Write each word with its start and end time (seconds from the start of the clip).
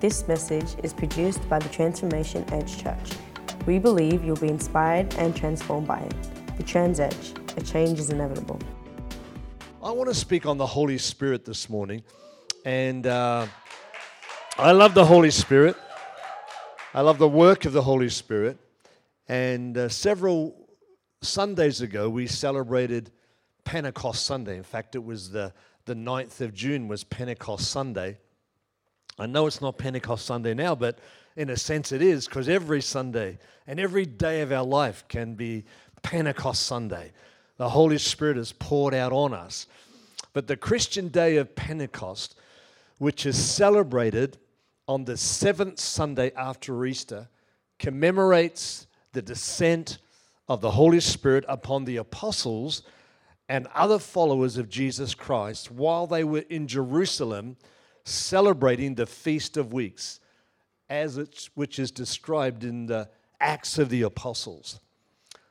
This 0.00 0.26
message 0.26 0.76
is 0.82 0.94
produced 0.94 1.46
by 1.46 1.58
the 1.58 1.68
Transformation 1.68 2.42
Edge 2.54 2.82
Church. 2.82 3.10
We 3.66 3.78
believe 3.78 4.24
you'll 4.24 4.34
be 4.34 4.48
inspired 4.48 5.14
and 5.16 5.36
transformed 5.36 5.86
by 5.86 5.98
it. 5.98 6.56
The 6.56 6.62
Trans 6.62 7.00
Edge, 7.00 7.34
a 7.58 7.60
change 7.60 7.98
is 7.98 8.08
inevitable. 8.08 8.58
I 9.82 9.90
want 9.90 10.08
to 10.08 10.14
speak 10.14 10.46
on 10.46 10.56
the 10.56 10.64
Holy 10.64 10.96
Spirit 10.96 11.44
this 11.44 11.68
morning. 11.68 12.02
And 12.64 13.06
uh, 13.06 13.46
I 14.56 14.72
love 14.72 14.94
the 14.94 15.04
Holy 15.04 15.30
Spirit. 15.30 15.76
I 16.94 17.02
love 17.02 17.18
the 17.18 17.28
work 17.28 17.66
of 17.66 17.74
the 17.74 17.82
Holy 17.82 18.08
Spirit. 18.08 18.56
And 19.28 19.76
uh, 19.76 19.90
several 19.90 20.66
Sundays 21.20 21.82
ago, 21.82 22.08
we 22.08 22.26
celebrated 22.26 23.10
Pentecost 23.64 24.24
Sunday. 24.24 24.56
In 24.56 24.62
fact, 24.62 24.94
it 24.94 25.04
was 25.04 25.30
the, 25.30 25.52
the 25.84 25.94
9th 25.94 26.40
of 26.40 26.54
June 26.54 26.88
was 26.88 27.04
Pentecost 27.04 27.70
Sunday. 27.70 28.16
I 29.20 29.26
know 29.26 29.46
it's 29.46 29.60
not 29.60 29.76
Pentecost 29.76 30.24
Sunday 30.24 30.54
now, 30.54 30.74
but 30.74 30.98
in 31.36 31.50
a 31.50 31.56
sense 31.56 31.92
it 31.92 32.00
is 32.00 32.26
because 32.26 32.48
every 32.48 32.80
Sunday 32.80 33.38
and 33.66 33.78
every 33.78 34.06
day 34.06 34.40
of 34.40 34.50
our 34.50 34.64
life 34.64 35.04
can 35.08 35.34
be 35.34 35.64
Pentecost 36.02 36.62
Sunday. 36.62 37.12
The 37.58 37.68
Holy 37.68 37.98
Spirit 37.98 38.38
is 38.38 38.52
poured 38.52 38.94
out 38.94 39.12
on 39.12 39.34
us. 39.34 39.66
But 40.32 40.46
the 40.46 40.56
Christian 40.56 41.08
day 41.08 41.36
of 41.36 41.54
Pentecost, 41.54 42.34
which 42.96 43.26
is 43.26 43.36
celebrated 43.36 44.38
on 44.88 45.04
the 45.04 45.18
seventh 45.18 45.78
Sunday 45.78 46.32
after 46.34 46.86
Easter, 46.86 47.28
commemorates 47.78 48.86
the 49.12 49.20
descent 49.20 49.98
of 50.48 50.62
the 50.62 50.70
Holy 50.70 51.00
Spirit 51.00 51.44
upon 51.46 51.84
the 51.84 51.98
apostles 51.98 52.82
and 53.50 53.66
other 53.74 53.98
followers 53.98 54.56
of 54.56 54.70
Jesus 54.70 55.14
Christ 55.14 55.70
while 55.70 56.06
they 56.06 56.24
were 56.24 56.44
in 56.48 56.66
Jerusalem 56.66 57.58
celebrating 58.04 58.94
the 58.94 59.06
Feast 59.06 59.56
of 59.56 59.72
Weeks, 59.72 60.20
as 60.88 61.18
it's, 61.18 61.50
which 61.54 61.78
is 61.78 61.90
described 61.90 62.64
in 62.64 62.86
the 62.86 63.08
Acts 63.40 63.78
of 63.78 63.88
the 63.88 64.02
Apostles. 64.02 64.80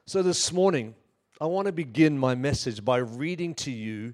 So 0.05 0.21
this 0.21 0.51
morning, 0.51 0.95
I 1.41 1.45
want 1.45 1.67
to 1.67 1.71
begin 1.71 2.17
my 2.17 2.35
message 2.35 2.83
by 2.83 2.97
reading 2.97 3.55
to 3.55 3.71
you 3.71 4.13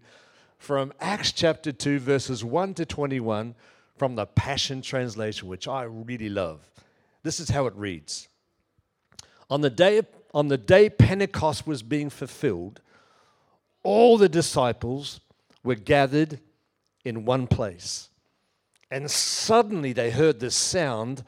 from 0.57 0.93
Acts 0.99 1.31
chapter 1.31 1.71
2, 1.71 1.99
verses 1.99 2.43
1 2.43 2.73
to 2.75 2.85
21 2.85 3.55
from 3.97 4.15
the 4.15 4.25
Passion 4.25 4.81
Translation, 4.81 5.47
which 5.47 5.67
I 5.67 5.83
really 5.83 6.29
love. 6.29 6.69
This 7.23 7.39
is 7.39 7.49
how 7.49 7.65
it 7.65 7.75
reads 7.75 8.27
On 9.49 9.61
the 9.61 9.69
day, 9.69 10.01
on 10.33 10.47
the 10.47 10.57
day 10.57 10.89
Pentecost 10.89 11.65
was 11.65 11.81
being 11.81 12.09
fulfilled, 12.09 12.81
all 13.83 14.17
the 14.17 14.29
disciples 14.29 15.21
were 15.63 15.75
gathered 15.75 16.39
in 17.03 17.25
one 17.25 17.47
place. 17.47 18.09
And 18.91 19.09
suddenly 19.09 19.93
they 19.93 20.11
heard 20.11 20.39
the 20.39 20.51
sound 20.51 21.23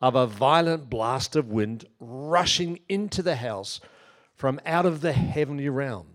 of 0.00 0.14
a 0.14 0.26
violent 0.26 0.88
blast 0.88 1.36
of 1.36 1.48
wind 1.48 1.86
rushing 1.98 2.80
into 2.88 3.22
the 3.22 3.36
house 3.36 3.80
from 4.34 4.60
out 4.64 4.86
of 4.86 5.00
the 5.00 5.12
heavenly 5.12 5.68
realm. 5.68 6.06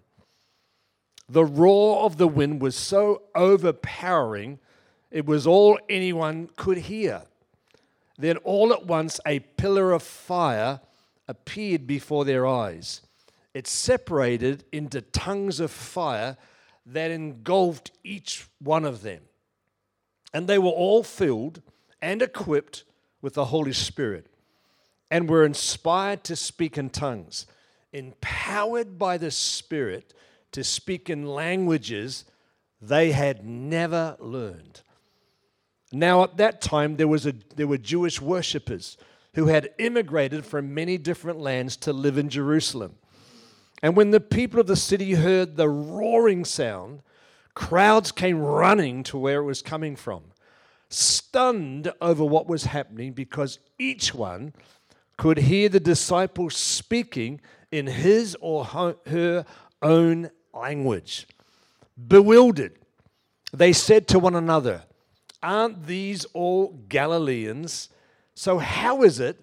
The 1.27 1.45
roar 1.45 2.03
of 2.05 2.17
the 2.17 2.27
wind 2.27 2.61
was 2.61 2.75
so 2.75 3.23
overpowering, 3.36 4.59
it 5.11 5.25
was 5.25 5.45
all 5.45 5.80
anyone 5.89 6.49
could 6.55 6.77
hear. 6.77 7.23
Then, 8.17 8.38
all 8.38 8.71
at 8.71 8.86
once, 8.86 9.19
a 9.25 9.39
pillar 9.39 9.91
of 9.91 10.03
fire 10.03 10.80
appeared 11.27 11.88
before 11.88 12.25
their 12.25 12.45
eyes. 12.45 13.02
It 13.53 13.67
separated 13.67 14.66
into 14.71 15.02
tongues 15.02 15.59
of 15.59 15.71
fire 15.71 16.38
that 16.86 17.11
engulfed 17.11 17.91
each 18.03 18.47
one 18.59 18.86
of 18.86 19.02
them. 19.02 19.21
And 20.34 20.48
they 20.48 20.58
were 20.58 20.70
all 20.70 21.03
filled 21.03 21.62
and 22.02 22.22
equipped 22.22 22.84
with 23.22 23.36
the 23.36 23.45
Holy 23.45 23.73
Spirit 23.73 24.28
and 25.09 25.30
were 25.30 25.45
inspired 25.45 26.23
to 26.23 26.36
speak 26.36 26.77
in 26.77 26.89
tongues, 26.89 27.45
empowered 27.92 28.98
by 28.98 29.17
the 29.17 29.32
Spirit 29.32 30.14
to 30.52 30.64
speak 30.64 31.10
in 31.10 31.27
languages 31.27 32.26
they 32.82 33.11
had 33.11 33.45
never 33.45 34.17
learned. 34.20 34.82
Now, 35.92 36.23
at 36.23 36.38
that 36.38 36.61
time, 36.61 36.95
there, 36.98 37.08
was 37.08 37.26
a, 37.26 37.33
there 37.55 37.67
were 37.67 37.77
Jewish 37.77 38.20
worshippers 38.20 38.98
who 39.36 39.45
had 39.45 39.70
immigrated 39.77 40.45
from 40.45 40.73
many 40.73 40.98
different 40.98 41.39
lands 41.39 41.77
to 41.77 41.93
live 41.93 42.17
in 42.17 42.30
Jerusalem. 42.30 42.95
And 43.82 43.95
when 43.95 44.11
the 44.11 44.20
people 44.20 44.60
of 44.60 44.67
the 44.67 44.76
city 44.76 45.14
heard 45.14 45.55
the 45.55 45.70
roaring 45.70 46.45
sound, 46.45 47.04
crowds 47.53 48.11
came 48.11 48.39
running 48.39 49.03
to 49.03 49.17
where 49.17 49.39
it 49.39 49.45
was 49.45 49.61
coming 49.61 49.95
from, 49.95 50.23
stunned 50.89 51.91
over 52.02 52.23
what 52.23 52.47
was 52.47 52.65
happening 52.65 53.14
because 53.14 53.59
each 53.77 54.14
one 54.14 54.53
could 55.17 55.37
hear 55.37 55.69
the 55.69 55.80
disciples 55.80 56.55
speaking 56.55 57.39
in 57.71 57.87
his 57.87 58.36
or 58.42 58.65
her 58.65 59.45
own 59.81 60.30
language. 60.53 61.27
Bewildered, 62.08 62.75
they 63.52 63.73
said 63.73 64.08
to 64.09 64.19
one 64.19 64.36
another, 64.36 64.83
Aren't 65.42 65.86
these 65.87 66.25
all 66.33 66.80
Galileans? 66.87 67.89
So, 68.33 68.58
how 68.58 69.03
is 69.03 69.19
it 69.19 69.39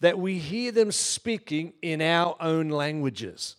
that 0.00 0.18
we 0.18 0.38
hear 0.38 0.72
them 0.72 0.92
speaking 0.92 1.72
in 1.80 2.02
our 2.02 2.36
own 2.40 2.68
languages? 2.68 3.56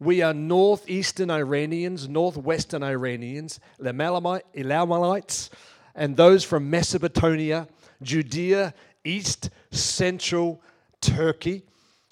We 0.00 0.22
are 0.22 0.32
northeastern 0.32 1.30
Iranians, 1.30 2.08
northwestern 2.08 2.82
Iranians, 2.82 3.60
Elamites, 3.84 5.50
and 5.94 6.16
those 6.16 6.42
from 6.42 6.70
Mesopotamia, 6.70 7.68
Judea, 8.02 8.72
east 9.04 9.50
central 9.70 10.62
Turkey, 11.02 11.64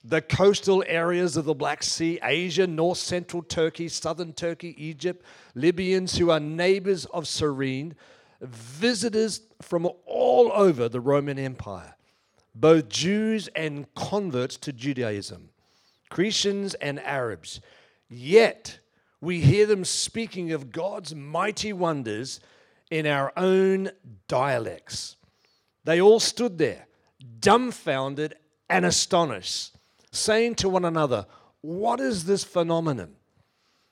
the 0.05 0.21
coastal 0.21 0.85
areas 0.87 1.39
of 1.39 1.47
the 1.47 1.55
Black 1.55 1.83
Sea, 1.83 2.19
Asia, 2.23 2.67
north 2.67 2.99
central 2.99 3.43
Turkey, 3.43 3.89
southern 3.89 4.35
Turkey, 4.35 4.75
Egypt, 4.77 5.25
Libyans 5.55 6.19
who 6.19 6.31
are 6.31 6.41
neighbors 6.41 7.07
of 7.07 7.27
Cyrene, 7.27 7.95
visitors 8.43 9.41
from 9.63 9.89
all 10.05 10.53
over 10.53 10.91
the 10.91 11.01
Roman 11.01 11.39
Empire, 11.39 11.97
both 12.55 12.91
Jews 12.91 13.49
and 13.57 13.93
converts 13.95 14.59
to 14.59 14.75
Judaism, 14.75 15.49
Christians 16.11 16.75
and 16.75 17.01
Arabs. 17.01 17.63
Yet 18.09 18.79
we 19.21 19.41
hear 19.41 19.67
them 19.67 19.85
speaking 19.85 20.53
of 20.53 20.73
God's 20.73 21.15
mighty 21.15 21.73
wonders 21.73 22.41
in 22.91 23.07
our 23.07 23.33
own 23.37 23.91
dialects. 24.29 25.17
They 25.85 26.01
all 26.01 26.21
stood 26.21 26.59
there, 26.59 26.87
dumbfounded 27.41 28.37
and 28.69 28.85
astonished, 28.85 29.77
saying 30.11 30.57
to 30.57 30.69
one 30.69 30.85
another, 30.85 31.27
What 31.61 32.01
is 32.01 32.25
this 32.25 32.45
phenomenon? 32.45 33.17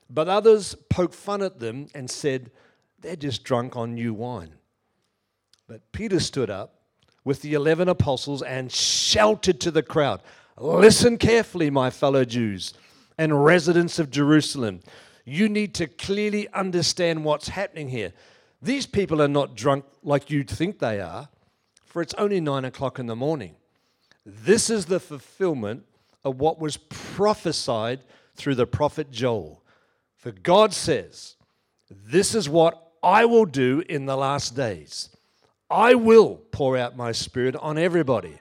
But 0.09 0.27
others 0.27 0.75
poked 0.89 1.15
fun 1.15 1.41
at 1.41 1.59
them 1.59 1.87
and 1.93 2.09
said, 2.09 2.51
They're 2.99 3.15
just 3.15 3.43
drunk 3.43 3.75
on 3.75 3.95
new 3.95 4.13
wine. 4.13 4.53
But 5.67 5.91
Peter 5.91 6.19
stood 6.19 6.49
up 6.49 6.75
with 7.25 7.41
the 7.41 7.53
eleven 7.53 7.89
apostles 7.89 8.41
and 8.41 8.71
shouted 8.71 9.59
to 9.61 9.71
the 9.71 9.83
crowd, 9.83 10.21
Listen 10.57 11.17
carefully, 11.17 11.69
my 11.69 11.89
fellow 11.89 12.25
Jews 12.25 12.73
and 13.17 13.43
residents 13.43 13.99
of 13.99 14.11
Jerusalem. 14.11 14.81
You 15.25 15.49
need 15.49 15.73
to 15.75 15.87
clearly 15.87 16.47
understand 16.53 17.25
what's 17.25 17.49
happening 17.49 17.89
here. 17.89 18.13
These 18.61 18.85
people 18.85 19.21
are 19.21 19.27
not 19.27 19.55
drunk 19.55 19.85
like 20.03 20.29
you'd 20.29 20.49
think 20.49 20.79
they 20.79 20.99
are, 20.99 21.29
for 21.85 22.01
it's 22.01 22.13
only 22.15 22.39
nine 22.39 22.65
o'clock 22.65 22.99
in 22.99 23.07
the 23.07 23.15
morning. 23.15 23.55
This 24.25 24.69
is 24.69 24.85
the 24.85 24.99
fulfillment 24.99 25.83
of 26.23 26.39
what 26.39 26.59
was 26.59 26.77
prophesied 26.77 28.01
through 28.35 28.55
the 28.55 28.67
prophet 28.67 29.11
Joel. 29.11 29.63
For 30.15 30.31
God 30.31 30.73
says, 30.73 31.35
This 31.89 32.35
is 32.35 32.49
what 32.49 32.91
I 33.01 33.25
will 33.25 33.45
do 33.45 33.83
in 33.87 34.05
the 34.05 34.17
last 34.17 34.55
days. 34.55 35.09
I 35.69 35.95
will 35.95 36.41
pour 36.51 36.77
out 36.77 36.95
my 36.95 37.11
spirit 37.11 37.55
on 37.57 37.77
everybody 37.77 38.37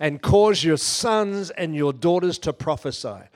and 0.00 0.20
cause 0.20 0.64
your 0.64 0.76
sons 0.76 1.50
and 1.50 1.76
your 1.76 1.92
daughters 1.92 2.38
to 2.40 2.52
prophesy 2.52 3.28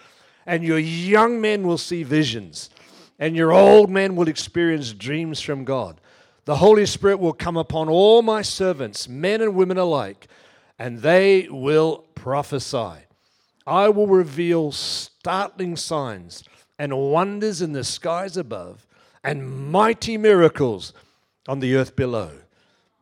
and 0.46 0.62
your 0.62 0.78
young 0.78 1.40
men 1.40 1.66
will 1.66 1.78
see 1.78 2.02
visions, 2.02 2.70
and 3.18 3.34
your 3.34 3.52
old 3.52 3.90
men 3.90 4.14
will 4.14 4.28
experience 4.28 4.92
dreams 4.92 5.40
from 5.40 5.64
God. 5.64 6.00
The 6.44 6.56
Holy 6.56 6.86
Spirit 6.86 7.18
will 7.18 7.32
come 7.32 7.56
upon 7.56 7.88
all 7.88 8.22
my 8.22 8.42
servants, 8.42 9.08
men 9.08 9.40
and 9.40 9.56
women 9.56 9.78
alike, 9.78 10.28
and 10.78 11.00
they 11.00 11.48
will 11.50 12.04
prophesy. 12.14 13.04
I 13.66 13.88
will 13.88 14.06
reveal 14.06 14.70
startling 14.70 15.76
signs 15.76 16.44
and 16.78 16.96
wonders 16.96 17.60
in 17.60 17.72
the 17.72 17.82
skies 17.82 18.36
above, 18.36 18.86
and 19.24 19.72
mighty 19.72 20.16
miracles 20.16 20.92
on 21.48 21.58
the 21.58 21.74
earth 21.74 21.96
below. 21.96 22.30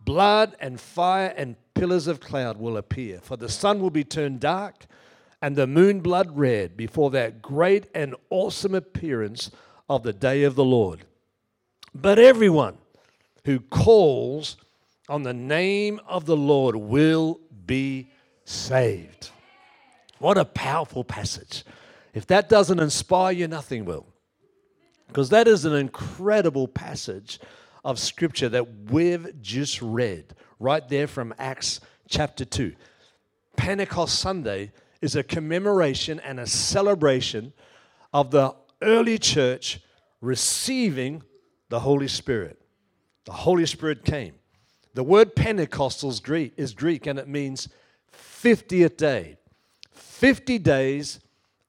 Blood 0.03 0.57
and 0.59 0.81
fire 0.81 1.35
and 1.37 1.57
pillars 1.75 2.07
of 2.07 2.21
cloud 2.21 2.57
will 2.57 2.79
appear, 2.79 3.21
for 3.23 3.37
the 3.37 3.49
sun 3.49 3.81
will 3.81 3.91
be 3.91 4.05
turned 4.05 4.41
dark 4.41 4.87
and 5.45 5.57
the 5.57 5.67
moon 5.67 6.01
blood 6.01 6.39
red 6.39 6.75
before 6.75 7.11
that 7.11 7.43
great 7.43 7.87
and 7.95 8.15
awesome 8.31 8.75
appearance 8.75 9.51
of 9.91 10.03
the 10.03 10.13
day 10.15 10.43
of 10.43 10.55
the 10.55 10.65
Lord. 10.65 11.05
But 11.95 12.19
everyone 12.19 12.79
who 13.45 13.61
calls 13.61 14.57
on 15.07 15.23
the 15.23 15.35
name 15.35 16.01
of 16.09 16.25
the 16.25 16.35
Lord 16.35 16.77
will 16.77 17.41
be 17.67 18.09
saved. 18.47 19.29
What 20.19 20.39
a 20.39 20.47
powerful 20.47 21.05
passage. 21.05 21.63
If 22.15 22.27
that 22.29 22.49
doesn't 22.49 22.81
inspire 22.81 23.33
you, 23.33 23.47
nothing 23.47 23.85
will. 23.85 24.07
Because 25.09 25.29
that 25.29 25.47
is 25.47 25.67
an 25.67 25.75
incredible 25.75 26.69
passage 26.69 27.39
of 27.85 27.99
scripture 27.99 28.49
that 28.49 28.91
we've 28.91 29.43
just 29.43 29.83
read 29.83 30.35
right 30.59 30.89
there 30.89 31.07
from 31.07 31.35
Acts 31.39 31.83
chapter 32.09 32.47
2. 32.47 32.75
Pentecost 33.59 34.19
Sunday 34.19 34.73
is 35.05 35.15
a 35.15 35.23
commemoration 35.23 36.19
and 36.21 36.41
a 36.41 36.47
celebration 36.47 37.53
of 38.15 38.31
the 38.31 38.55
early 38.81 39.19
church 39.19 39.79
receiving 40.23 41.23
the 41.69 41.81
Holy 41.81 42.09
Spirit. 42.09 42.59
The 43.27 43.33
Holy 43.33 43.67
Spirit 43.67 44.07
came. 44.07 44.33
The 44.95 45.05
word 45.05 45.37
Pentecostal 45.37 46.09
is 46.11 46.21
Greek 46.75 47.07
and 47.07 47.19
it 47.19 47.29
means 47.29 47.69
50th 48.15 48.97
day. 48.97 49.37
50 49.93 50.59
days 50.59 51.21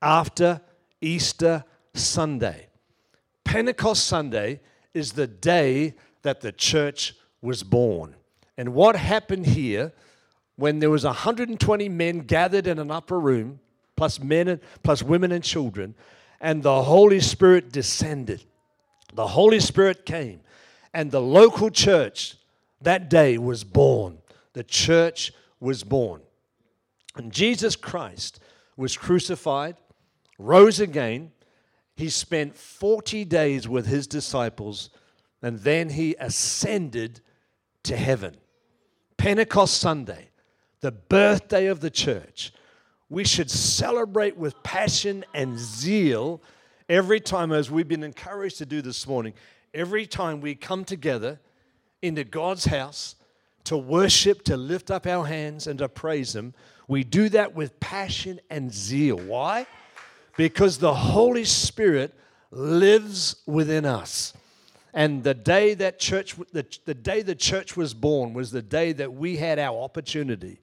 after 0.02 0.62
Easter 1.02 1.66
Sunday. 1.94 2.68
Pentecost 3.44 4.06
Sunday 4.06 4.62
is 4.94 5.12
the 5.12 5.28
day 5.28 5.96
that 6.22 6.40
the 6.40 6.54
church 6.54 7.16
was 7.42 7.64
born. 7.64 8.16
And 8.58 8.74
what 8.74 8.96
happened 8.96 9.48
here 9.48 9.92
when 10.56 10.80
there 10.80 10.90
was 10.90 11.04
120 11.04 11.90
men 11.90 12.20
gathered 12.20 12.68
in 12.68 12.80
an 12.80 12.92
upper 12.92 13.20
room, 13.20 13.60
plus 13.96 14.20
men 14.20 14.60
plus 14.84 15.04
women 15.04 15.32
and 15.32 15.44
children, 15.44 15.96
and 16.40 16.64
the 16.64 16.84
Holy 16.84 17.20
Spirit 17.20 17.72
descended. 17.72 18.44
The 19.14 19.28
Holy 19.28 19.60
Spirit 19.60 20.06
came, 20.06 20.42
and 20.94 21.12
the 21.12 21.22
local 21.22 21.70
church 21.70 22.36
that 22.82 23.10
day 23.10 23.38
was 23.38 23.64
born. 23.64 24.20
The 24.54 24.64
church 24.64 25.34
was 25.60 25.84
born. 25.84 26.22
And 27.16 27.32
Jesus 27.32 27.76
Christ 27.76 28.40
was 28.78 28.98
crucified, 28.98 29.78
rose 30.38 30.80
again. 30.80 31.32
He 31.96 32.10
spent 32.10 32.56
40 32.56 33.24
days 33.26 33.68
with 33.68 33.88
his 33.88 34.06
disciples, 34.06 34.90
and 35.42 35.60
then 35.60 35.90
he 35.90 36.16
ascended 36.20 37.22
to 37.84 37.96
heaven. 37.96 38.36
Pentecost 39.18 39.78
Sunday, 39.78 40.30
the 40.82 40.92
birthday 40.92 41.68
of 41.68 41.80
the 41.80 41.90
church, 41.90 42.54
we 43.10 43.24
should 43.24 43.50
celebrate 43.50 44.38
with 44.38 44.62
passion 44.64 45.24
and 45.34 45.58
zeal 45.58 46.42
every 46.90 47.20
time, 47.20 47.52
as 47.52 47.70
we've 47.72 47.88
been 47.88 48.04
encouraged 48.04 48.58
to 48.58 48.66
do 48.66 48.82
this 48.82 49.08
morning, 49.08 49.34
every 49.74 50.06
time 50.06 50.42
we 50.42 50.56
come 50.56 50.86
together 50.86 51.40
into 52.02 52.24
God's 52.24 52.66
house 52.66 53.16
to 53.66 53.78
worship, 53.78 54.44
to 54.44 54.56
lift 54.56 54.90
up 54.92 55.06
our 55.06 55.26
hands, 55.26 55.68
and 55.68 55.80
to 55.80 55.90
praise 55.90 56.36
Him. 56.36 56.54
We 56.88 57.04
do 57.04 57.30
that 57.30 57.56
with 57.56 57.80
passion 57.80 58.40
and 58.50 58.72
zeal. 58.72 59.18
Why? 59.18 59.66
Because 60.38 60.78
the 60.78 60.94
Holy 60.94 61.46
Spirit 61.46 62.14
lives 62.52 63.38
within 63.46 63.86
us. 63.86 64.34
And 64.96 65.26
the 65.26 65.34
day 65.34 65.74
that 65.74 66.00
church, 66.00 66.36
the, 66.54 66.66
the 66.86 66.94
day 66.94 67.22
the 67.22 67.36
church 67.36 67.76
was 67.76 67.94
born 67.94 68.34
was 68.34 68.50
the 68.50 68.62
day 68.62 68.94
that 68.94 69.14
we 69.14 69.36
had 69.36 69.60
our 69.60 69.78
opportunity 69.78 70.62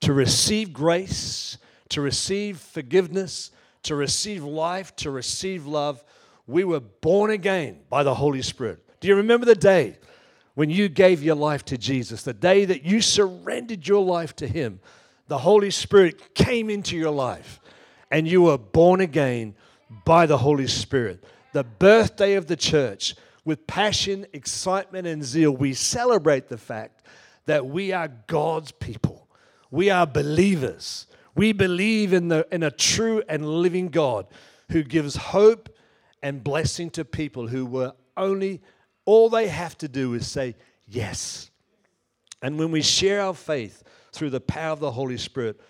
to 0.00 0.12
receive 0.12 0.72
grace, 0.72 1.58
to 1.88 2.00
receive 2.00 2.58
forgiveness, 2.58 3.50
to 3.82 3.96
receive 3.96 4.44
life, 4.44 4.94
to 4.96 5.10
receive 5.10 5.66
love. 5.66 6.04
We 6.46 6.62
were 6.62 6.78
born 6.78 7.32
again 7.32 7.80
by 7.90 8.04
the 8.04 8.14
Holy 8.14 8.40
Spirit. 8.40 8.78
Do 9.00 9.08
you 9.08 9.16
remember 9.16 9.46
the 9.46 9.56
day 9.56 9.98
when 10.54 10.70
you 10.70 10.88
gave 10.88 11.24
your 11.24 11.34
life 11.34 11.64
to 11.66 11.76
Jesus, 11.76 12.22
the 12.22 12.32
day 12.32 12.66
that 12.66 12.84
you 12.84 13.00
surrendered 13.00 13.86
your 13.86 14.04
life 14.04 14.36
to 14.36 14.46
Him, 14.46 14.78
the 15.26 15.38
Holy 15.38 15.72
Spirit 15.72 16.34
came 16.36 16.70
into 16.70 16.96
your 16.96 17.10
life 17.10 17.58
and 18.12 18.28
you 18.28 18.42
were 18.42 18.58
born 18.58 19.00
again 19.00 19.56
by 20.04 20.26
the 20.26 20.38
Holy 20.38 20.68
Spirit. 20.68 21.24
The 21.52 21.64
birthday 21.64 22.34
of 22.34 22.46
the 22.46 22.56
church, 22.56 23.16
with 23.46 23.66
passion, 23.66 24.26
excitement, 24.32 25.06
and 25.06 25.24
zeal, 25.24 25.52
we 25.52 25.72
celebrate 25.72 26.48
the 26.48 26.58
fact 26.58 27.02
that 27.46 27.64
we 27.64 27.92
are 27.92 28.08
God's 28.26 28.72
people. 28.72 29.28
We 29.70 29.88
are 29.88 30.06
believers. 30.06 31.06
We 31.36 31.52
believe 31.52 32.12
in, 32.12 32.28
the, 32.28 32.46
in 32.50 32.62
a 32.62 32.70
true 32.70 33.22
and 33.28 33.48
living 33.48 33.88
God 33.88 34.26
who 34.72 34.82
gives 34.82 35.16
hope 35.16 35.68
and 36.22 36.42
blessing 36.42 36.90
to 36.90 37.04
people 37.04 37.46
who 37.46 37.64
were 37.64 37.92
only 38.16 38.60
all 39.04 39.30
they 39.30 39.46
have 39.46 39.78
to 39.78 39.88
do 39.88 40.14
is 40.14 40.26
say 40.26 40.56
yes. 40.88 41.50
And 42.42 42.58
when 42.58 42.72
we 42.72 42.82
share 42.82 43.20
our 43.20 43.34
faith 43.34 43.84
through 44.12 44.30
the 44.30 44.40
power 44.40 44.72
of 44.72 44.80
the 44.80 44.90
Holy 44.90 45.18
Spirit, 45.18 45.60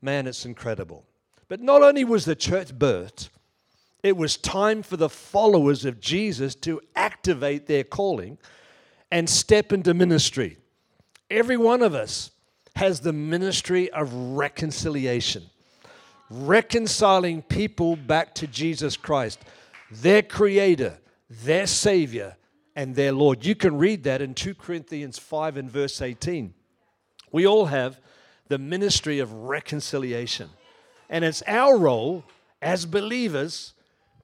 man, 0.00 0.26
it's 0.26 0.46
incredible. 0.46 1.04
But 1.48 1.60
not 1.60 1.82
only 1.82 2.04
was 2.04 2.24
the 2.24 2.34
church 2.34 2.72
birthed, 2.72 3.28
it 4.06 4.16
was 4.16 4.36
time 4.36 4.82
for 4.82 4.96
the 4.96 5.08
followers 5.08 5.84
of 5.84 6.00
Jesus 6.00 6.54
to 6.54 6.80
activate 6.94 7.66
their 7.66 7.84
calling 7.84 8.38
and 9.10 9.28
step 9.28 9.72
into 9.72 9.94
ministry. 9.94 10.58
Every 11.30 11.56
one 11.56 11.82
of 11.82 11.94
us 11.94 12.30
has 12.76 13.00
the 13.00 13.12
ministry 13.12 13.90
of 13.90 14.12
reconciliation, 14.12 15.44
reconciling 16.30 17.42
people 17.42 17.96
back 17.96 18.34
to 18.36 18.46
Jesus 18.46 18.96
Christ, 18.96 19.40
their 19.90 20.22
creator, 20.22 20.98
their 21.28 21.66
savior, 21.66 22.36
and 22.74 22.94
their 22.94 23.12
Lord. 23.12 23.44
You 23.44 23.54
can 23.54 23.78
read 23.78 24.04
that 24.04 24.20
in 24.20 24.34
2 24.34 24.54
Corinthians 24.54 25.18
5 25.18 25.56
and 25.56 25.70
verse 25.70 26.02
18. 26.02 26.52
We 27.32 27.46
all 27.46 27.66
have 27.66 28.00
the 28.48 28.58
ministry 28.58 29.18
of 29.18 29.32
reconciliation. 29.32 30.50
And 31.08 31.24
it's 31.24 31.42
our 31.46 31.76
role 31.76 32.24
as 32.60 32.86
believers 32.86 33.72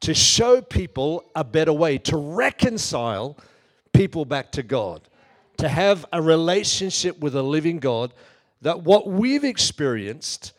to 0.02 0.14
show 0.14 0.60
people 0.60 1.24
a 1.34 1.44
better 1.44 1.72
way, 1.72 1.96
to 1.96 2.16
reconcile 2.16 3.36
people 3.92 4.24
back 4.24 4.52
to 4.52 4.62
God, 4.62 5.00
to 5.58 5.68
have 5.68 6.04
a 6.12 6.20
relationship 6.20 7.18
with 7.20 7.36
a 7.36 7.42
living 7.42 7.78
God 7.78 8.12
that 8.62 8.82
what 8.82 9.08
we've 9.08 9.44
experienced 9.44 10.52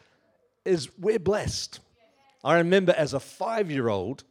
is 0.65 0.89
we're 0.97 1.19
blessed. 1.19 1.81
I 2.43 2.57
remember 2.57 2.93
as 2.97 3.13
a 3.13 3.19
five 3.19 3.69
year 3.69 3.89
old, 3.89 4.23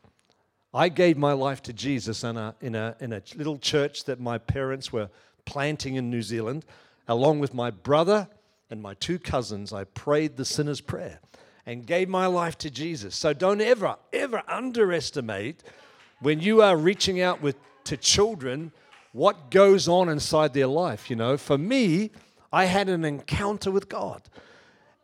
I 0.72 0.88
gave 0.88 1.18
my 1.18 1.32
life 1.32 1.62
to 1.64 1.74
Jesus 1.74 2.24
in 2.24 2.38
a, 2.38 2.54
in, 2.62 2.74
a, 2.74 2.96
in 3.00 3.12
a 3.12 3.22
little 3.36 3.58
church 3.58 4.04
that 4.04 4.18
my 4.18 4.38
parents 4.38 4.92
were 4.92 5.10
planting 5.44 5.96
in 5.96 6.08
New 6.10 6.22
Zealand. 6.22 6.64
Along 7.06 7.38
with 7.38 7.52
my 7.52 7.70
brother 7.70 8.28
and 8.70 8.80
my 8.80 8.94
two 8.94 9.18
cousins, 9.18 9.74
I 9.74 9.84
prayed 9.84 10.38
the 10.38 10.46
sinner's 10.46 10.80
prayer 10.80 11.20
and 11.66 11.86
gave 11.86 12.08
my 12.08 12.26
life 12.26 12.58
to 12.58 12.70
Jesus. 12.70 13.14
So 13.14 13.32
don't 13.32 13.60
ever, 13.60 13.96
ever 14.12 14.42
underestimate 14.48 15.62
when 16.20 16.40
you 16.40 16.62
are 16.62 16.76
reaching 16.76 17.20
out 17.20 17.40
with, 17.40 17.56
to 17.84 17.96
children 17.96 18.72
what 19.12 19.50
goes 19.50 19.88
on 19.88 20.08
inside 20.08 20.54
their 20.54 20.66
life. 20.66 21.10
You 21.10 21.16
know, 21.16 21.36
for 21.36 21.58
me, 21.58 22.10
I 22.52 22.64
had 22.64 22.88
an 22.88 23.04
encounter 23.04 23.70
with 23.70 23.88
God. 23.88 24.22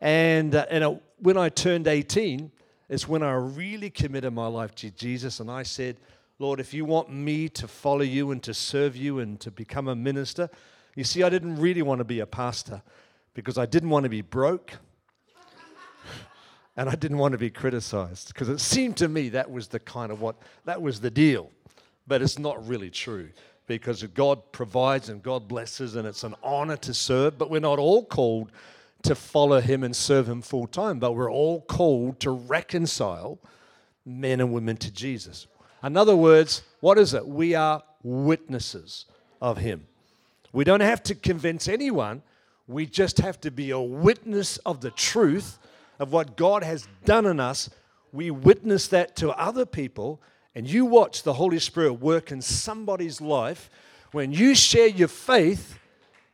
And, 0.01 0.55
uh, 0.55 0.65
and 0.69 0.83
uh, 0.83 0.95
when 1.19 1.37
I 1.37 1.49
turned 1.49 1.87
18, 1.87 2.51
it's 2.89 3.07
when 3.07 3.21
I 3.23 3.33
really 3.33 3.89
committed 3.89 4.33
my 4.33 4.47
life 4.47 4.73
to 4.75 4.89
Jesus 4.91 5.39
and 5.39 5.49
I 5.51 5.63
said, 5.63 5.97
Lord, 6.39 6.59
if 6.59 6.73
you 6.73 6.85
want 6.85 7.11
me 7.11 7.49
to 7.49 7.67
follow 7.67 8.01
you 8.01 8.31
and 8.31 8.41
to 8.43 8.53
serve 8.53 8.95
you 8.95 9.19
and 9.19 9.39
to 9.41 9.51
become 9.51 9.89
a 9.89 9.95
minister, 9.95 10.49
you 10.95 11.03
see, 11.03 11.21
I 11.21 11.29
didn't 11.29 11.57
really 11.57 11.81
want 11.81 11.99
to 11.99 12.05
be 12.05 12.21
a 12.21 12.25
pastor 12.25 12.81
because 13.33 13.57
I 13.57 13.65
didn't 13.65 13.89
want 13.89 14.03
to 14.03 14.09
be 14.09 14.21
broke 14.21 14.73
and 16.79 16.89
I 16.89 16.95
didn't 16.95 17.17
want 17.17 17.33
to 17.33 17.37
be 17.37 17.49
criticized 17.49 18.29
because 18.29 18.47
it 18.47 18.61
seemed 18.61 18.95
to 18.97 19.09
me 19.09 19.27
that 19.29 19.51
was 19.51 19.67
the 19.67 19.81
kind 19.81 20.13
of 20.13 20.21
what, 20.21 20.37
that 20.63 20.81
was 20.81 21.01
the 21.01 21.11
deal. 21.11 21.51
But 22.07 22.21
it's 22.21 22.39
not 22.39 22.65
really 22.65 22.89
true 22.89 23.31
because 23.67 24.01
God 24.03 24.53
provides 24.53 25.09
and 25.09 25.21
God 25.21 25.45
blesses 25.45 25.97
and 25.97 26.07
it's 26.07 26.23
an 26.23 26.35
honor 26.41 26.77
to 26.77 26.93
serve, 26.93 27.37
but 27.37 27.49
we're 27.49 27.59
not 27.59 27.79
all 27.79 28.05
called 28.05 28.53
to 29.03 29.13
follow 29.13 29.59
him 29.59 29.83
and 29.83 29.93
serve 29.93 30.29
him 30.29 30.41
full 30.41 30.67
time, 30.67 30.99
but 30.99 31.17
we're 31.17 31.29
all 31.29 31.59
called 31.63 32.21
to 32.21 32.31
reconcile 32.31 33.39
men 34.05 34.39
and 34.39 34.53
women 34.53 34.77
to 34.77 34.89
Jesus. 34.89 35.47
In 35.83 35.97
other 35.97 36.15
words, 36.15 36.61
what 36.79 36.97
is 36.97 37.13
it? 37.13 37.27
We 37.27 37.55
are 37.55 37.83
witnesses 38.03 39.03
of 39.41 39.57
him. 39.57 39.85
We 40.53 40.63
don't 40.63 40.79
have 40.79 41.03
to 41.03 41.15
convince 41.15 41.67
anyone, 41.67 42.21
we 42.67 42.85
just 42.85 43.17
have 43.17 43.41
to 43.41 43.51
be 43.51 43.71
a 43.71 43.79
witness 43.81 44.59
of 44.59 44.79
the 44.79 44.91
truth 44.91 45.59
of 45.99 46.11
what 46.11 46.37
God 46.37 46.63
has 46.63 46.87
done 47.05 47.25
in 47.25 47.39
us. 47.39 47.69
We 48.11 48.31
witness 48.31 48.87
that 48.87 49.15
to 49.17 49.31
other 49.31 49.65
people, 49.65 50.21
and 50.55 50.67
you 50.67 50.85
watch 50.85 51.23
the 51.23 51.33
Holy 51.33 51.59
Spirit 51.59 51.93
work 51.93 52.31
in 52.31 52.41
somebody's 52.41 53.21
life. 53.21 53.69
When 54.11 54.31
you 54.31 54.55
share 54.55 54.87
your 54.87 55.07
faith, 55.07 55.77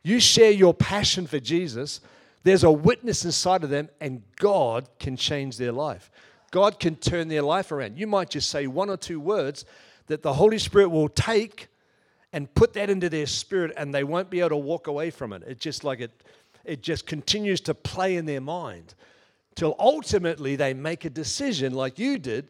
you 0.02 0.20
share 0.20 0.52
your 0.52 0.72
passion 0.72 1.26
for 1.26 1.40
Jesus, 1.40 2.00
there's 2.44 2.64
a 2.64 2.70
witness 2.70 3.24
inside 3.24 3.64
of 3.64 3.70
them, 3.70 3.88
and 4.00 4.22
God 4.36 4.88
can 5.00 5.16
change 5.16 5.58
their 5.58 5.72
life. 5.72 6.10
God 6.52 6.78
can 6.78 6.94
turn 6.94 7.28
their 7.28 7.42
life 7.42 7.72
around. 7.72 7.98
You 7.98 8.06
might 8.06 8.30
just 8.30 8.48
say 8.48 8.68
one 8.68 8.88
or 8.88 8.96
two 8.96 9.18
words 9.18 9.64
that 10.06 10.22
the 10.22 10.32
Holy 10.32 10.58
Spirit 10.58 10.88
will 10.88 11.08
take 11.08 11.66
and 12.32 12.52
put 12.54 12.72
that 12.74 12.88
into 12.88 13.08
their 13.08 13.26
spirit 13.26 13.72
and 13.76 13.94
they 13.94 14.04
won't 14.04 14.30
be 14.30 14.40
able 14.40 14.50
to 14.50 14.56
walk 14.56 14.86
away 14.86 15.10
from 15.10 15.32
it. 15.32 15.42
It's 15.46 15.60
just 15.60 15.84
like 15.84 16.00
it, 16.00 16.12
it 16.64 16.82
just 16.82 17.06
continues 17.06 17.60
to 17.62 17.74
play 17.74 18.16
in 18.16 18.26
their 18.26 18.40
mind 18.40 18.94
till 19.56 19.74
ultimately 19.78 20.54
they 20.54 20.74
make 20.74 21.04
a 21.04 21.10
decision, 21.10 21.74
like 21.74 21.98
you 21.98 22.18
did, 22.18 22.48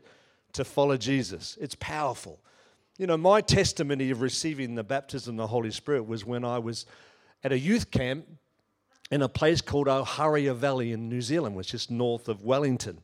to 0.53 0.65
follow 0.65 0.97
Jesus. 0.99 1.57
It's 1.61 1.77
powerful. 1.77 2.41
You 2.99 3.07
know, 3.07 3.17
my 3.17 3.41
testimony 3.41 4.11
of 4.11 4.21
receiving 4.21 4.75
the 4.75 4.85
baptism 4.85 5.35
of 5.35 5.45
the 5.45 5.47
Holy 5.47 5.71
Spirit 5.71 6.07
was 6.07 6.25
when 6.25 6.45
I 6.45 6.59
was 6.59 6.85
at 7.45 7.53
a 7.53 7.59
youth 7.59 7.91
camp 7.91 8.27
in 9.11 9.23
a 9.23 9.29
place 9.29 9.61
called 9.61 9.87
Ohara 9.87 10.55
Valley 10.55 10.93
in 10.93 11.09
New 11.09 11.23
Zealand, 11.23 11.55
which 11.55 11.75
is 11.75 11.91
north 11.91 12.29
of 12.29 12.43
Wellington. 12.43 12.99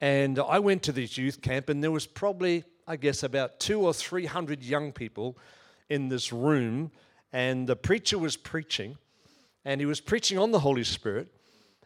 And 0.00 0.38
I 0.38 0.58
went 0.58 0.82
to 0.84 0.92
this 0.92 1.16
youth 1.16 1.40
camp, 1.40 1.68
and 1.68 1.82
there 1.82 1.90
was 1.90 2.06
probably, 2.06 2.64
I 2.86 2.96
guess, 2.96 3.22
about 3.22 3.58
two 3.58 3.80
or 3.80 3.94
three 3.94 4.26
hundred 4.26 4.62
young 4.62 4.92
people 4.92 5.38
in 5.88 6.08
this 6.08 6.32
room. 6.32 6.90
And 7.32 7.66
the 7.66 7.76
preacher 7.76 8.18
was 8.18 8.36
preaching, 8.36 8.98
and 9.64 9.80
he 9.80 9.86
was 9.86 10.00
preaching 10.00 10.36
on 10.36 10.50
the 10.50 10.60
Holy 10.60 10.84
Spirit. 10.84 11.28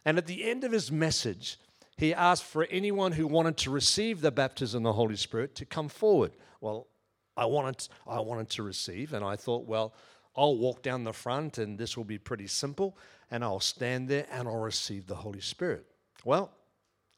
And 0.05 0.17
at 0.17 0.25
the 0.25 0.49
end 0.49 0.63
of 0.63 0.71
his 0.71 0.91
message, 0.91 1.59
he 1.97 2.13
asked 2.13 2.43
for 2.43 2.65
anyone 2.71 3.11
who 3.11 3.27
wanted 3.27 3.57
to 3.57 3.69
receive 3.69 4.21
the 4.21 4.31
baptism 4.31 4.85
of 4.85 4.89
the 4.89 4.93
Holy 4.93 5.15
Spirit 5.15 5.55
to 5.55 5.65
come 5.65 5.89
forward. 5.89 6.31
Well, 6.59 6.87
I 7.37 7.45
wanted, 7.45 7.87
I 8.07 8.19
wanted 8.19 8.49
to 8.51 8.63
receive, 8.63 9.13
and 9.13 9.23
I 9.23 9.35
thought, 9.35 9.65
well, 9.65 9.93
I'll 10.35 10.57
walk 10.57 10.81
down 10.81 11.03
the 11.03 11.13
front, 11.13 11.57
and 11.57 11.77
this 11.77 11.97
will 11.97 12.03
be 12.03 12.17
pretty 12.17 12.47
simple, 12.47 12.97
and 13.29 13.43
I'll 13.43 13.59
stand 13.59 14.09
there 14.09 14.25
and 14.31 14.47
I'll 14.47 14.57
receive 14.57 15.07
the 15.07 15.15
Holy 15.15 15.41
Spirit. 15.41 15.85
Well, 16.23 16.51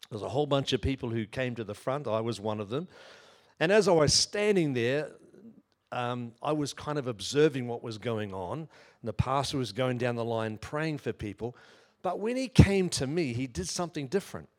there's 0.09 0.21
a 0.21 0.29
whole 0.29 0.45
bunch 0.45 0.73
of 0.73 0.81
people 0.81 1.09
who 1.09 1.25
came 1.25 1.55
to 1.55 1.63
the 1.63 1.73
front. 1.73 2.07
I 2.07 2.21
was 2.21 2.39
one 2.39 2.59
of 2.59 2.69
them. 2.69 2.87
And 3.59 3.71
as 3.71 3.87
I 3.87 3.91
was 3.91 4.13
standing 4.13 4.73
there, 4.73 5.09
um, 5.91 6.33
I 6.41 6.51
was 6.51 6.73
kind 6.73 6.97
of 6.99 7.07
observing 7.07 7.67
what 7.67 7.83
was 7.83 7.97
going 7.97 8.33
on. 8.33 8.59
And 8.59 8.67
the 9.03 9.13
pastor 9.13 9.57
was 9.57 9.71
going 9.71 9.97
down 9.97 10.15
the 10.15 10.25
line 10.25 10.57
praying 10.57 10.99
for 10.99 11.13
people. 11.13 11.55
But 12.03 12.19
when 12.19 12.35
he 12.35 12.49
came 12.49 12.89
to 12.89 13.07
me, 13.07 13.33
he 13.33 13.47
did 13.47 13.67
something 13.67 14.07
different. 14.07 14.49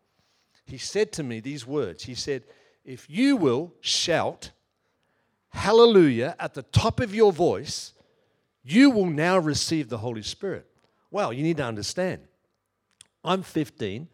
He 0.65 0.79
said 0.79 1.13
to 1.13 1.23
me 1.23 1.39
these 1.39 1.67
words 1.67 2.03
He 2.03 2.15
said, 2.17 2.43
If 2.85 3.09
you 3.09 3.37
will 3.37 3.73
shout 3.81 4.51
hallelujah 5.51 6.35
at 6.41 6.55
the 6.55 6.63
top 6.63 6.99
of 6.99 7.15
your 7.15 7.33
voice, 7.33 7.93
you 8.65 8.91
will 8.91 9.07
now 9.07 9.39
receive 9.39 9.89
the 9.89 9.99
Holy 9.99 10.23
Spirit. 10.23 10.67
Well, 11.11 11.33
you 11.33 11.43
need 11.43 11.59
to 11.59 11.65
understand. 11.65 12.23
I'm 13.23 13.43
15, 13.43 14.09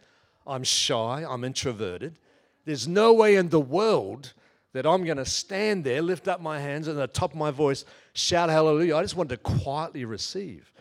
I'm 0.47 0.65
shy, 0.65 1.25
I'm 1.27 1.45
introverted. 1.45 2.19
There's 2.65 2.87
no 2.87 3.13
way 3.13 3.37
in 3.37 3.49
the 3.49 3.61
world 3.61 4.35
that 4.73 4.87
I'm 4.87 5.05
going 5.05 5.17
to 5.17 5.25
stand 5.25 5.83
there, 5.83 6.03
lift 6.03 6.29
up 6.29 6.41
my 6.41 6.61
hands, 6.61 6.89
and 6.89 6.99
at 6.99 7.13
the 7.13 7.19
top 7.19 7.33
of 7.33 7.39
my 7.39 7.51
voice, 7.51 7.85
shout 8.13 8.51
hallelujah. 8.51 8.97
I 8.97 9.03
just 9.03 9.17
wanted 9.17 9.31
to 9.31 9.39
quietly 9.39 10.05
receive. 10.05 10.73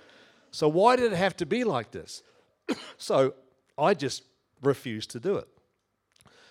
So, 0.51 0.68
why 0.68 0.96
did 0.96 1.13
it 1.13 1.15
have 1.15 1.38
to 1.38 1.46
be 1.46 1.63
like 1.63 1.91
this? 1.91 2.22
so, 2.97 3.33
I 3.77 3.93
just 3.93 4.23
refused 4.61 5.11
to 5.11 5.19
do 5.19 5.38
it. 5.38 5.47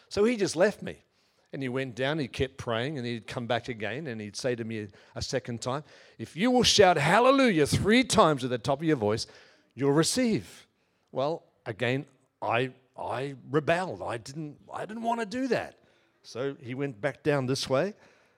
So, 0.09 0.25
he 0.25 0.37
just 0.37 0.57
left 0.57 0.83
me. 0.83 1.05
And 1.53 1.63
he 1.63 1.71
went 1.71 1.95
down, 1.95 2.19
he 2.19 2.29
kept 2.29 2.59
praying, 2.59 2.99
and 2.99 3.07
he'd 3.07 3.27
come 3.27 3.47
back 3.47 3.69
again, 3.69 4.07
and 4.07 4.21
he'd 4.21 4.37
say 4.37 4.55
to 4.55 4.65
me 4.65 4.87
a 5.15 5.23
second 5.23 5.63
time, 5.63 5.83
If 6.19 6.37
you 6.37 6.51
will 6.51 6.63
shout 6.63 6.99
hallelujah 6.99 7.67
three 7.67 8.05
times 8.05 8.45
at 8.45 8.51
the 8.51 8.59
top 8.59 8.81
of 8.81 8.85
your 8.85 8.97
voice, 8.97 9.27
you'll 9.75 9.93
receive. 9.93 10.67
Well, 11.11 11.45
again, 11.65 12.05
I, 12.43 12.73
I 12.99 13.35
rebelled. 13.51 14.03
I 14.03 14.19
didn't, 14.19 14.57
I 14.73 14.85
didn't 14.85 15.03
want 15.03 15.21
to 15.21 15.27
do 15.27 15.49
that. 15.49 15.77
So 16.23 16.55
he 16.61 16.75
went 16.75 17.01
back 17.01 17.23
down 17.23 17.47
this 17.47 17.71
way. 17.71 17.95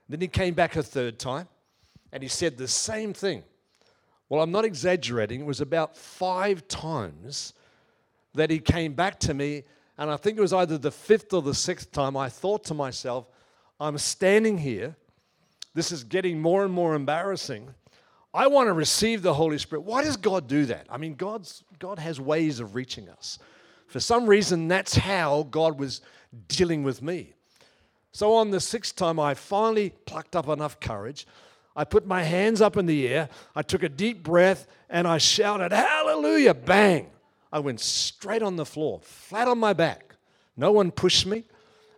Then 0.08 0.20
he 0.20 0.28
came 0.28 0.54
back 0.54 0.76
a 0.76 0.82
third 0.82 1.18
time, 1.18 1.49
and 2.12 2.22
he 2.22 2.28
said 2.28 2.56
the 2.56 2.68
same 2.68 3.12
thing. 3.12 3.42
Well, 4.28 4.42
I'm 4.42 4.52
not 4.52 4.64
exaggerating. 4.64 5.40
It 5.40 5.46
was 5.46 5.60
about 5.60 5.96
five 5.96 6.68
times 6.68 7.54
that 8.34 8.50
he 8.50 8.58
came 8.58 8.94
back 8.94 9.18
to 9.20 9.34
me 9.34 9.64
and 10.00 10.10
I 10.10 10.16
think 10.16 10.38
it 10.38 10.40
was 10.40 10.54
either 10.54 10.78
the 10.78 10.90
fifth 10.90 11.34
or 11.34 11.42
the 11.42 11.52
sixth 11.52 11.92
time, 11.92 12.16
I 12.16 12.30
thought 12.30 12.64
to 12.64 12.75
myself, 12.75 13.26
I'm 13.78 13.99
standing 13.99 14.56
here. 14.56 14.96
This 15.75 15.92
is 15.92 16.04
getting 16.04 16.40
more 16.40 16.64
and 16.64 16.72
more 16.72 16.94
embarrassing. 16.94 17.68
I 18.32 18.46
want 18.46 18.68
to 18.68 18.72
receive 18.72 19.20
the 19.20 19.34
Holy 19.34 19.58
Spirit. 19.58 19.82
Why 19.82 20.02
does 20.02 20.16
God 20.16 20.49
do 20.49 20.64
that? 20.64 20.87
I 20.88 20.96
mean, 20.96 21.16
God's, 21.16 21.64
God 21.78 21.99
has 21.99 22.18
ways 22.18 22.60
of 22.60 22.75
reaching 22.75 23.10
us. 23.10 23.38
For 23.88 24.00
some 24.00 24.25
reason, 24.25 24.68
that's 24.68 24.96
how 24.96 25.46
God 25.50 25.78
was 25.78 26.00
dealing 26.49 26.82
with 26.82 27.02
me. 27.02 27.34
So 28.10 28.32
on 28.37 28.50
the 28.50 28.60
sixth 28.60 28.96
time, 28.96 29.20
I 29.20 29.34
finally 29.34 29.90
plucked 30.06 30.34
up 30.34 30.49
enough 30.49 30.80
courage. 30.80 31.26
I 31.76 31.84
put 31.84 32.06
my 32.06 32.22
hands 32.22 32.62
up 32.62 32.78
in 32.78 32.87
the 32.87 33.06
air, 33.06 33.28
I 33.54 33.60
took 33.60 33.82
a 33.82 33.88
deep 33.90 34.22
breath, 34.22 34.66
and 34.88 35.06
I 35.06 35.18
shouted, 35.18 35.72
Hallelujah! 35.72 36.54
Bang! 36.54 37.10
I 37.52 37.59
went 37.59 37.80
straight 37.80 38.42
on 38.42 38.57
the 38.57 38.66
floor, 38.66 39.00
flat 39.02 39.49
on 39.49 39.59
my 39.59 39.73
back. 39.73 40.14
No 40.57 40.73
one 40.73 40.90
pushed 40.90 41.26
me, 41.26 41.45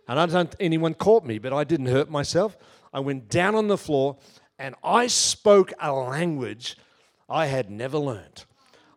and 0.07 0.19
I 0.19 0.25
don't 0.25 0.55
anyone 0.59 0.93
caught 0.93 1.25
me, 1.25 1.37
but 1.37 1.53
I 1.53 1.63
didn't 1.63 1.87
hurt 1.87 2.09
myself. 2.09 2.57
I 2.93 2.99
went 2.99 3.29
down 3.29 3.55
on 3.55 3.67
the 3.67 3.77
floor 3.77 4.17
and 4.59 4.75
I 4.83 5.07
spoke 5.07 5.73
a 5.79 5.91
language 5.91 6.77
I 7.29 7.47
had 7.47 7.69
never 7.69 7.97
learned. 7.97 8.45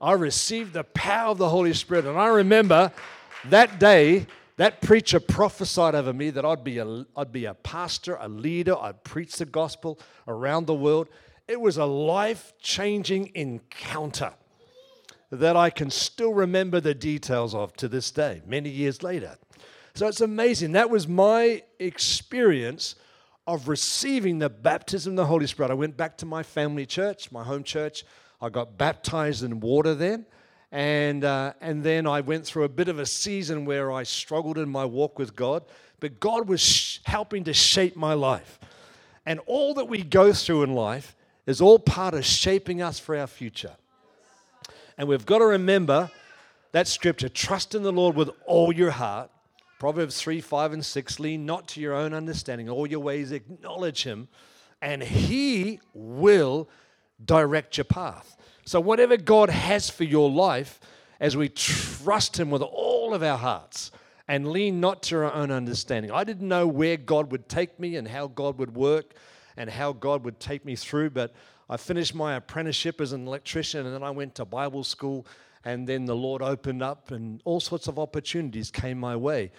I 0.00 0.12
received 0.12 0.74
the 0.74 0.84
power 0.84 1.30
of 1.30 1.38
the 1.38 1.48
Holy 1.48 1.72
Spirit, 1.72 2.04
and 2.04 2.18
I 2.18 2.26
remember 2.26 2.92
that 3.46 3.80
day 3.80 4.26
that 4.56 4.82
preacher 4.82 5.20
prophesied 5.20 5.94
over 5.94 6.12
me 6.12 6.30
that 6.30 6.44
I'd 6.44 6.64
be 6.64 6.78
a, 6.78 7.06
I'd 7.16 7.32
be 7.32 7.46
a 7.46 7.54
pastor, 7.54 8.16
a 8.20 8.28
leader, 8.28 8.76
I'd 8.78 9.04
preach 9.04 9.36
the 9.36 9.44
gospel 9.46 9.98
around 10.28 10.66
the 10.66 10.74
world. 10.74 11.08
It 11.48 11.60
was 11.60 11.78
a 11.78 11.84
life 11.84 12.52
changing 12.60 13.32
encounter 13.34 14.32
that 15.36 15.56
I 15.56 15.70
can 15.70 15.90
still 15.90 16.34
remember 16.34 16.80
the 16.80 16.94
details 16.94 17.54
of 17.54 17.76
to 17.76 17.88
this 17.88 18.10
day, 18.10 18.42
many 18.46 18.70
years 18.70 19.02
later. 19.02 19.36
So 19.94 20.06
it's 20.08 20.20
amazing. 20.20 20.72
That 20.72 20.90
was 20.90 21.08
my 21.08 21.62
experience 21.78 22.96
of 23.46 23.68
receiving 23.68 24.38
the 24.38 24.50
baptism 24.50 25.12
of 25.12 25.16
the 25.16 25.26
Holy 25.26 25.46
Spirit. 25.46 25.70
I 25.70 25.74
went 25.74 25.96
back 25.96 26.18
to 26.18 26.26
my 26.26 26.42
family 26.42 26.84
church, 26.84 27.30
my 27.30 27.44
home 27.44 27.62
church. 27.62 28.04
I 28.40 28.48
got 28.48 28.76
baptized 28.76 29.42
in 29.42 29.60
water 29.60 29.94
then. 29.94 30.26
And, 30.72 31.24
uh, 31.24 31.54
and 31.60 31.82
then 31.82 32.06
I 32.06 32.20
went 32.20 32.44
through 32.44 32.64
a 32.64 32.68
bit 32.68 32.88
of 32.88 32.98
a 32.98 33.06
season 33.06 33.64
where 33.64 33.92
I 33.92 34.02
struggled 34.02 34.58
in 34.58 34.68
my 34.68 34.84
walk 34.84 35.18
with 35.18 35.36
God. 35.36 35.64
But 36.00 36.20
God 36.20 36.48
was 36.48 36.60
sh- 36.60 36.98
helping 37.04 37.44
to 37.44 37.54
shape 37.54 37.96
my 37.96 38.14
life. 38.14 38.58
And 39.24 39.40
all 39.46 39.74
that 39.74 39.86
we 39.86 40.02
go 40.02 40.32
through 40.32 40.64
in 40.64 40.74
life 40.74 41.16
is 41.46 41.60
all 41.60 41.78
part 41.78 42.14
of 42.14 42.24
shaping 42.24 42.82
us 42.82 42.98
for 42.98 43.16
our 43.16 43.26
future. 43.26 43.76
And 44.98 45.08
we've 45.08 45.26
got 45.26 45.38
to 45.38 45.46
remember 45.46 46.10
that 46.72 46.88
scripture 46.88 47.28
trust 47.28 47.74
in 47.74 47.82
the 47.82 47.92
Lord 47.92 48.16
with 48.16 48.30
all 48.46 48.72
your 48.72 48.92
heart. 48.92 49.30
Proverbs 49.78 50.20
3, 50.20 50.40
5, 50.40 50.72
and 50.72 50.84
6 50.84 51.20
lean 51.20 51.44
not 51.44 51.68
to 51.68 51.80
your 51.80 51.94
own 51.94 52.14
understanding, 52.14 52.68
all 52.70 52.86
your 52.86 53.00
ways 53.00 53.30
acknowledge 53.30 54.04
Him, 54.04 54.28
and 54.80 55.02
He 55.02 55.80
will 55.92 56.68
direct 57.22 57.76
your 57.76 57.84
path. 57.84 58.36
So, 58.64 58.80
whatever 58.80 59.18
God 59.18 59.50
has 59.50 59.90
for 59.90 60.04
your 60.04 60.30
life, 60.30 60.80
as 61.20 61.36
we 61.36 61.48
trust 61.48 62.38
Him 62.38 62.50
with 62.50 62.62
all 62.62 63.14
of 63.14 63.22
our 63.22 63.38
hearts 63.38 63.90
and 64.28 64.50
lean 64.50 64.80
not 64.80 65.02
to 65.04 65.16
our 65.16 65.32
own 65.32 65.50
understanding. 65.50 66.10
I 66.10 66.24
didn't 66.24 66.48
know 66.48 66.66
where 66.66 66.96
God 66.96 67.30
would 67.30 67.48
take 67.48 67.78
me 67.78 67.96
and 67.96 68.08
how 68.08 68.26
God 68.26 68.58
would 68.58 68.74
work 68.74 69.14
and 69.56 69.70
how 69.70 69.92
God 69.92 70.24
would 70.24 70.40
take 70.40 70.64
me 70.64 70.76
through, 70.76 71.10
but 71.10 71.32
I 71.68 71.76
finished 71.76 72.14
my 72.14 72.36
apprenticeship 72.36 73.00
as 73.00 73.12
an 73.12 73.26
electrician 73.26 73.86
and 73.86 73.94
then 73.94 74.02
I 74.02 74.10
went 74.10 74.36
to 74.36 74.44
Bible 74.44 74.84
school 74.84 75.26
and 75.64 75.88
then 75.88 76.04
the 76.04 76.14
Lord 76.14 76.42
opened 76.42 76.82
up 76.82 77.10
and 77.10 77.40
all 77.44 77.60
sorts 77.60 77.88
of 77.88 77.98
opportunities 77.98 78.70
came 78.70 78.98
my 78.98 79.16
way. 79.16 79.50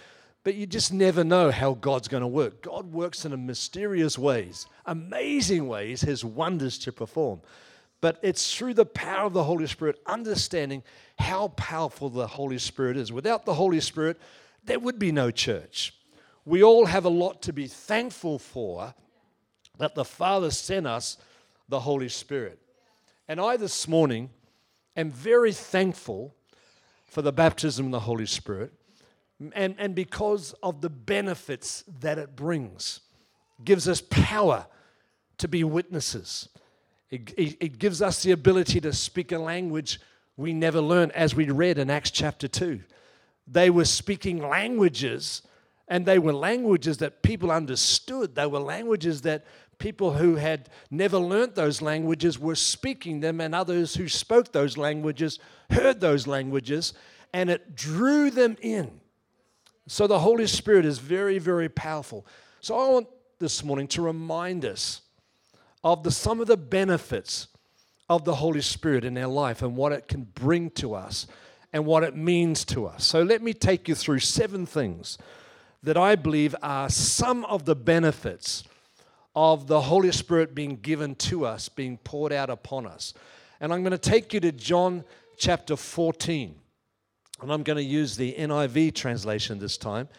But 0.43 0.55
you 0.55 0.65
just 0.65 0.93
never 0.93 1.25
know 1.25 1.51
how 1.51 1.73
God's 1.73 2.07
going 2.07 2.21
to 2.21 2.27
work. 2.27 2.61
God 2.61 2.93
works 2.93 3.25
in 3.25 3.45
mysterious 3.45 4.17
ways, 4.17 4.65
amazing 4.85 5.67
ways, 5.67 5.99
His 5.99 6.23
wonders 6.23 6.77
to 6.79 6.93
perform. 6.93 7.41
But 7.99 8.19
it's 8.21 8.55
through 8.55 8.75
the 8.75 8.85
power 8.85 9.25
of 9.25 9.33
the 9.33 9.43
Holy 9.43 9.67
Spirit, 9.67 9.99
understanding 10.05 10.83
how 11.19 11.49
powerful 11.49 12.09
the 12.09 12.27
Holy 12.27 12.59
Spirit 12.59 12.95
is. 12.95 13.11
Without 13.11 13.45
the 13.45 13.55
Holy 13.55 13.81
Spirit, 13.81 14.17
there 14.63 14.79
would 14.79 14.99
be 14.99 15.11
no 15.11 15.31
church. 15.31 15.93
We 16.45 16.63
all 16.63 16.85
have 16.85 17.03
a 17.03 17.09
lot 17.09 17.41
to 17.41 17.51
be 17.51 17.67
thankful 17.67 18.39
for 18.39 18.93
that 19.79 19.95
the 19.95 20.05
Father 20.05 20.51
sent 20.51 20.87
us 20.87 21.17
the 21.69 21.79
Holy 21.79 22.09
Spirit. 22.09 22.59
And 23.27 23.39
I 23.41 23.57
this 23.57 23.87
morning 23.87 24.29
am 24.95 25.11
very 25.11 25.51
thankful 25.51 26.33
for 27.05 27.21
the 27.21 27.31
baptism 27.31 27.87
of 27.87 27.91
the 27.91 27.99
Holy 28.01 28.25
Spirit 28.25 28.73
and, 29.53 29.75
and 29.77 29.93
because 29.93 30.53
of 30.63 30.81
the 30.81 30.89
benefits 30.89 31.83
that 31.99 32.17
it 32.17 32.35
brings. 32.35 33.01
It 33.59 33.65
gives 33.65 33.87
us 33.87 34.01
power 34.01 34.65
to 35.37 35.47
be 35.47 35.63
witnesses. 35.63 36.49
It, 37.09 37.33
it, 37.37 37.57
it 37.59 37.79
gives 37.79 38.01
us 38.01 38.23
the 38.23 38.31
ability 38.31 38.81
to 38.81 38.93
speak 38.93 39.31
a 39.31 39.37
language 39.37 39.99
we 40.35 40.53
never 40.53 40.81
learned, 40.81 41.11
as 41.13 41.33
we 41.33 41.49
read 41.49 41.77
in 41.77 41.89
Acts 41.89 42.11
chapter 42.11 42.47
2. 42.47 42.79
They 43.47 43.69
were 43.69 43.85
speaking 43.85 44.47
languages, 44.47 45.41
and 45.87 46.05
they 46.05 46.19
were 46.19 46.33
languages 46.33 46.97
that 46.97 47.23
people 47.23 47.51
understood. 47.51 48.35
They 48.35 48.45
were 48.45 48.59
languages 48.59 49.21
that 49.21 49.45
people 49.79 50.13
who 50.13 50.35
had 50.35 50.69
never 50.89 51.17
learnt 51.17 51.55
those 51.55 51.81
languages 51.81 52.39
were 52.39 52.55
speaking 52.55 53.19
them, 53.19 53.41
and 53.41 53.53
others 53.53 53.95
who 53.95 54.07
spoke 54.07 54.51
those 54.51 54.77
languages 54.77 55.39
heard 55.69 55.99
those 55.99 56.27
languages, 56.27 56.93
and 57.33 57.49
it 57.49 57.75
drew 57.75 58.31
them 58.31 58.57
in. 58.61 58.99
So 59.87 60.07
the 60.07 60.19
Holy 60.19 60.47
Spirit 60.47 60.85
is 60.85 60.99
very, 60.99 61.39
very 61.39 61.69
powerful. 61.69 62.25
So 62.59 62.77
I 62.77 62.89
want 62.89 63.07
this 63.39 63.63
morning 63.63 63.87
to 63.89 64.01
remind 64.01 64.65
us 64.65 65.01
of 65.83 66.03
the, 66.03 66.11
some 66.11 66.41
of 66.41 66.47
the 66.47 66.57
benefits 66.57 67.47
of 68.09 68.25
the 68.25 68.35
Holy 68.35 68.61
Spirit 68.61 69.05
in 69.05 69.17
our 69.17 69.27
life 69.27 69.61
and 69.61 69.75
what 69.75 69.91
it 69.91 70.07
can 70.07 70.23
bring 70.33 70.69
to 70.71 70.93
us 70.93 71.27
and 71.71 71.85
what 71.85 72.03
it 72.03 72.15
means 72.15 72.65
to 72.65 72.85
us. 72.85 73.05
So 73.05 73.21
let 73.21 73.41
me 73.41 73.53
take 73.53 73.87
you 73.87 73.95
through 73.95 74.19
seven 74.19 74.65
things 74.65 75.17
that 75.83 75.97
I 75.97 76.15
believe 76.15 76.55
are 76.61 76.89
some 76.89 77.45
of 77.45 77.65
the 77.65 77.75
benefits 77.75 78.63
of 79.37 79.67
the 79.67 79.81
Holy 79.81 80.11
Spirit 80.11 80.55
being 80.55 80.77
given 80.77 81.13
to 81.13 81.45
us, 81.45 81.69
being 81.69 81.99
poured 81.99 82.33
out 82.33 82.49
upon 82.49 82.87
us. 82.87 83.13
And 83.59 83.71
I'm 83.71 83.83
going 83.83 83.91
to 83.91 83.97
take 83.99 84.33
you 84.33 84.39
to 84.39 84.51
John 84.51 85.03
chapter 85.37 85.75
14. 85.75 86.55
And 87.43 87.51
I'm 87.51 87.61
going 87.61 87.77
to 87.77 87.83
use 87.83 88.17
the 88.17 88.33
NIV 88.33 88.95
translation 88.95 89.59
this 89.59 89.77
time. 89.77 90.09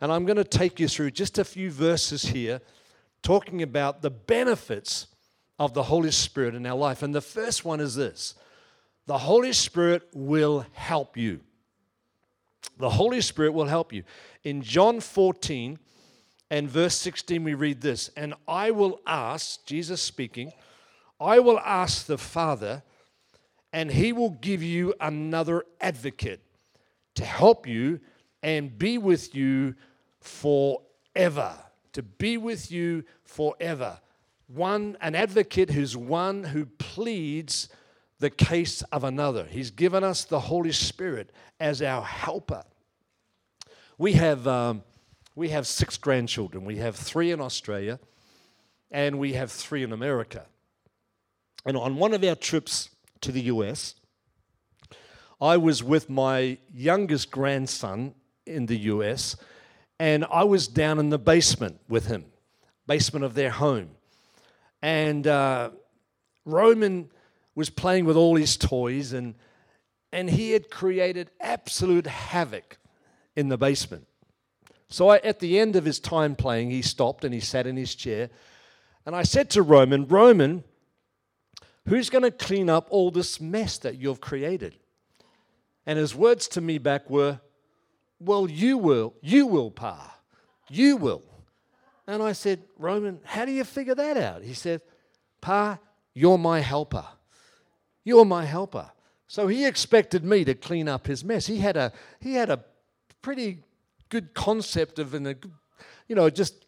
And 0.00 0.12
I'm 0.12 0.24
going 0.24 0.36
to 0.36 0.44
take 0.44 0.78
you 0.78 0.86
through 0.86 1.10
just 1.10 1.36
a 1.36 1.44
few 1.44 1.68
verses 1.72 2.26
here 2.26 2.60
talking 3.24 3.60
about 3.60 4.02
the 4.02 4.10
benefits 4.10 5.08
of 5.58 5.74
the 5.74 5.82
Holy 5.82 6.12
Spirit 6.12 6.54
in 6.54 6.64
our 6.64 6.78
life. 6.78 7.02
And 7.02 7.12
the 7.12 7.20
first 7.20 7.64
one 7.64 7.80
is 7.80 7.96
this 7.96 8.36
the 9.06 9.18
Holy 9.18 9.52
Spirit 9.52 10.04
will 10.14 10.64
help 10.74 11.16
you. 11.16 11.40
The 12.78 12.90
Holy 12.90 13.20
Spirit 13.20 13.52
will 13.52 13.66
help 13.66 13.92
you. 13.92 14.04
In 14.44 14.62
John 14.62 15.00
14 15.00 15.76
and 16.50 16.68
verse 16.68 16.96
16, 16.96 17.44
we 17.44 17.54
read 17.54 17.80
this 17.80 18.10
And 18.16 18.34
I 18.48 18.72
will 18.72 19.00
ask, 19.06 19.64
Jesus 19.64 20.02
speaking, 20.02 20.52
I 21.20 21.38
will 21.38 21.60
ask 21.60 22.06
the 22.06 22.18
Father, 22.18 22.82
and 23.72 23.90
he 23.90 24.12
will 24.12 24.30
give 24.30 24.62
you 24.62 24.94
another 25.00 25.64
advocate 25.80 26.40
to 27.14 27.24
help 27.24 27.66
you 27.66 28.00
and 28.42 28.76
be 28.76 28.98
with 28.98 29.34
you 29.34 29.74
forever. 30.20 31.54
To 31.92 32.02
be 32.02 32.36
with 32.36 32.72
you 32.72 33.04
forever. 33.24 34.00
One, 34.48 34.96
an 35.00 35.14
advocate 35.14 35.70
who's 35.70 35.96
one 35.96 36.42
who 36.42 36.66
pleads 36.66 37.68
the 38.18 38.30
case 38.30 38.82
of 38.92 39.04
another. 39.04 39.44
He's 39.44 39.70
given 39.70 40.02
us 40.02 40.24
the 40.24 40.40
Holy 40.40 40.72
Spirit 40.72 41.30
as 41.58 41.80
our 41.82 42.02
helper. 42.02 42.64
We 43.98 44.14
have, 44.14 44.46
um, 44.48 44.82
we 45.34 45.50
have 45.50 45.66
six 45.66 45.96
grandchildren. 45.96 46.64
We 46.64 46.76
have 46.76 46.96
three 46.96 47.30
in 47.30 47.40
Australia, 47.40 47.98
and 48.90 49.18
we 49.18 49.34
have 49.34 49.50
three 49.50 49.82
in 49.82 49.92
America. 49.92 50.46
And 51.64 51.76
on 51.76 51.96
one 51.96 52.14
of 52.14 52.24
our 52.24 52.34
trips 52.34 52.90
to 53.20 53.32
the 53.32 53.42
US, 53.42 53.94
I 55.40 55.56
was 55.56 55.82
with 55.82 56.10
my 56.10 56.58
youngest 56.72 57.30
grandson 57.30 58.14
in 58.46 58.66
the 58.66 58.78
US, 58.78 59.36
and 59.98 60.24
I 60.30 60.44
was 60.44 60.66
down 60.66 60.98
in 60.98 61.10
the 61.10 61.18
basement 61.18 61.80
with 61.88 62.06
him, 62.06 62.24
basement 62.86 63.24
of 63.24 63.34
their 63.34 63.50
home. 63.50 63.90
And 64.82 65.26
uh, 65.26 65.70
Roman 66.44 67.10
was 67.54 67.70
playing 67.70 68.04
with 68.06 68.16
all 68.16 68.36
his 68.36 68.56
toys, 68.56 69.12
and, 69.12 69.34
and 70.12 70.30
he 70.30 70.52
had 70.52 70.70
created 70.70 71.30
absolute 71.40 72.06
havoc 72.06 72.78
in 73.36 73.48
the 73.48 73.58
basement. 73.58 74.06
So 74.90 75.08
I, 75.08 75.18
at 75.18 75.38
the 75.38 75.58
end 75.58 75.76
of 75.76 75.84
his 75.84 76.00
time 76.00 76.34
playing, 76.34 76.70
he 76.70 76.82
stopped 76.82 77.24
and 77.24 77.32
he 77.32 77.40
sat 77.40 77.66
in 77.66 77.76
his 77.76 77.94
chair. 77.94 78.28
And 79.06 79.14
I 79.14 79.22
said 79.22 79.48
to 79.50 79.62
Roman, 79.62 80.06
Roman, 80.06 80.64
who's 81.88 82.10
going 82.10 82.24
to 82.24 82.30
clean 82.32 82.68
up 82.68 82.88
all 82.90 83.10
this 83.10 83.40
mess 83.40 83.78
that 83.78 83.98
you've 83.98 84.20
created? 84.20 84.76
And 85.86 85.98
his 85.98 86.14
words 86.14 86.48
to 86.48 86.60
me 86.60 86.78
back 86.78 87.08
were, 87.08 87.40
Well, 88.18 88.50
you 88.50 88.76
will, 88.76 89.14
you 89.22 89.46
will, 89.46 89.70
Pa. 89.70 90.18
You 90.68 90.96
will. 90.96 91.22
And 92.06 92.22
I 92.22 92.32
said, 92.32 92.64
Roman, 92.76 93.20
how 93.24 93.44
do 93.44 93.52
you 93.52 93.64
figure 93.64 93.94
that 93.94 94.16
out? 94.16 94.42
He 94.42 94.54
said, 94.54 94.82
Pa, 95.40 95.78
you're 96.14 96.38
my 96.38 96.60
helper. 96.60 97.06
You're 98.02 98.24
my 98.24 98.44
helper. 98.44 98.90
So 99.28 99.46
he 99.46 99.64
expected 99.64 100.24
me 100.24 100.44
to 100.44 100.54
clean 100.54 100.88
up 100.88 101.06
his 101.06 101.24
mess. 101.24 101.46
He 101.46 101.58
had 101.58 101.76
a, 101.76 101.92
he 102.18 102.34
had 102.34 102.50
a 102.50 102.64
pretty 103.22 103.62
good 104.10 104.34
concept 104.34 104.98
of, 104.98 105.14
an, 105.14 105.34
you 106.06 106.14
know, 106.14 106.28
just 106.28 106.66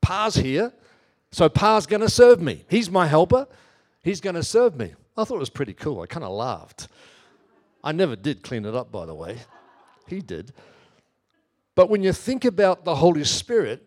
Pa's 0.00 0.36
here. 0.36 0.72
So 1.30 1.48
Pa's 1.48 1.86
going 1.86 2.00
to 2.00 2.08
serve 2.08 2.40
me. 2.40 2.64
He's 2.70 2.90
my 2.90 3.06
helper. 3.06 3.46
He's 4.02 4.20
going 4.20 4.36
to 4.36 4.42
serve 4.42 4.76
me. 4.76 4.94
I 5.16 5.24
thought 5.24 5.36
it 5.36 5.40
was 5.40 5.50
pretty 5.50 5.74
cool. 5.74 6.00
I 6.00 6.06
kind 6.06 6.24
of 6.24 6.32
laughed. 6.32 6.88
I 7.82 7.92
never 7.92 8.16
did 8.16 8.42
clean 8.42 8.64
it 8.64 8.74
up, 8.74 8.90
by 8.90 9.04
the 9.06 9.14
way. 9.14 9.38
He 10.06 10.20
did. 10.20 10.52
But 11.74 11.90
when 11.90 12.02
you 12.02 12.12
think 12.12 12.44
about 12.44 12.84
the 12.84 12.94
Holy 12.94 13.24
Spirit, 13.24 13.86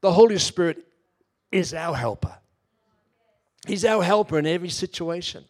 the 0.00 0.12
Holy 0.12 0.38
Spirit 0.38 0.84
is 1.50 1.72
our 1.74 1.94
helper. 1.94 2.34
He's 3.66 3.84
our 3.84 4.02
helper 4.02 4.38
in 4.38 4.46
every 4.46 4.70
situation. 4.70 5.44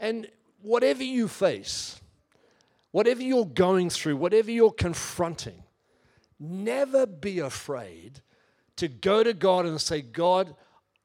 And 0.00 0.28
whatever 0.62 1.04
you 1.04 1.28
face, 1.28 2.00
whatever 2.90 3.22
you're 3.22 3.44
going 3.44 3.90
through, 3.90 4.16
whatever 4.16 4.50
you're 4.50 4.72
confronting, 4.72 5.63
never 6.44 7.06
be 7.06 7.38
afraid 7.38 8.20
to 8.76 8.88
go 8.88 9.22
to 9.22 9.32
God 9.32 9.66
and 9.66 9.80
say, 9.80 10.00
God, 10.02 10.54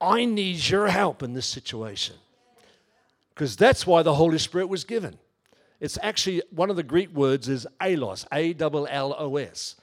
I 0.02 0.26
need 0.26 0.68
your 0.68 0.88
help 0.88 1.24
in 1.24 1.34
this 1.34 1.46
situation. 1.46 2.16
Because 3.34 3.56
that's 3.56 3.88
why 3.88 4.04
the 4.04 4.16
Holy 4.16 4.38
Spirit 4.38 4.68
was 4.68 4.84
given. 4.84 5.18
It's 5.80 5.98
actually 6.02 6.42
one 6.52 6.70
of 6.70 6.76
the 6.76 6.84
Greek 6.84 7.14
words 7.14 7.48
is 7.48 7.66
allos, 7.80 8.26
A 8.34 8.56
L 8.60 8.88
L 8.90 9.16
O 9.18 9.38
S. 9.38 9.76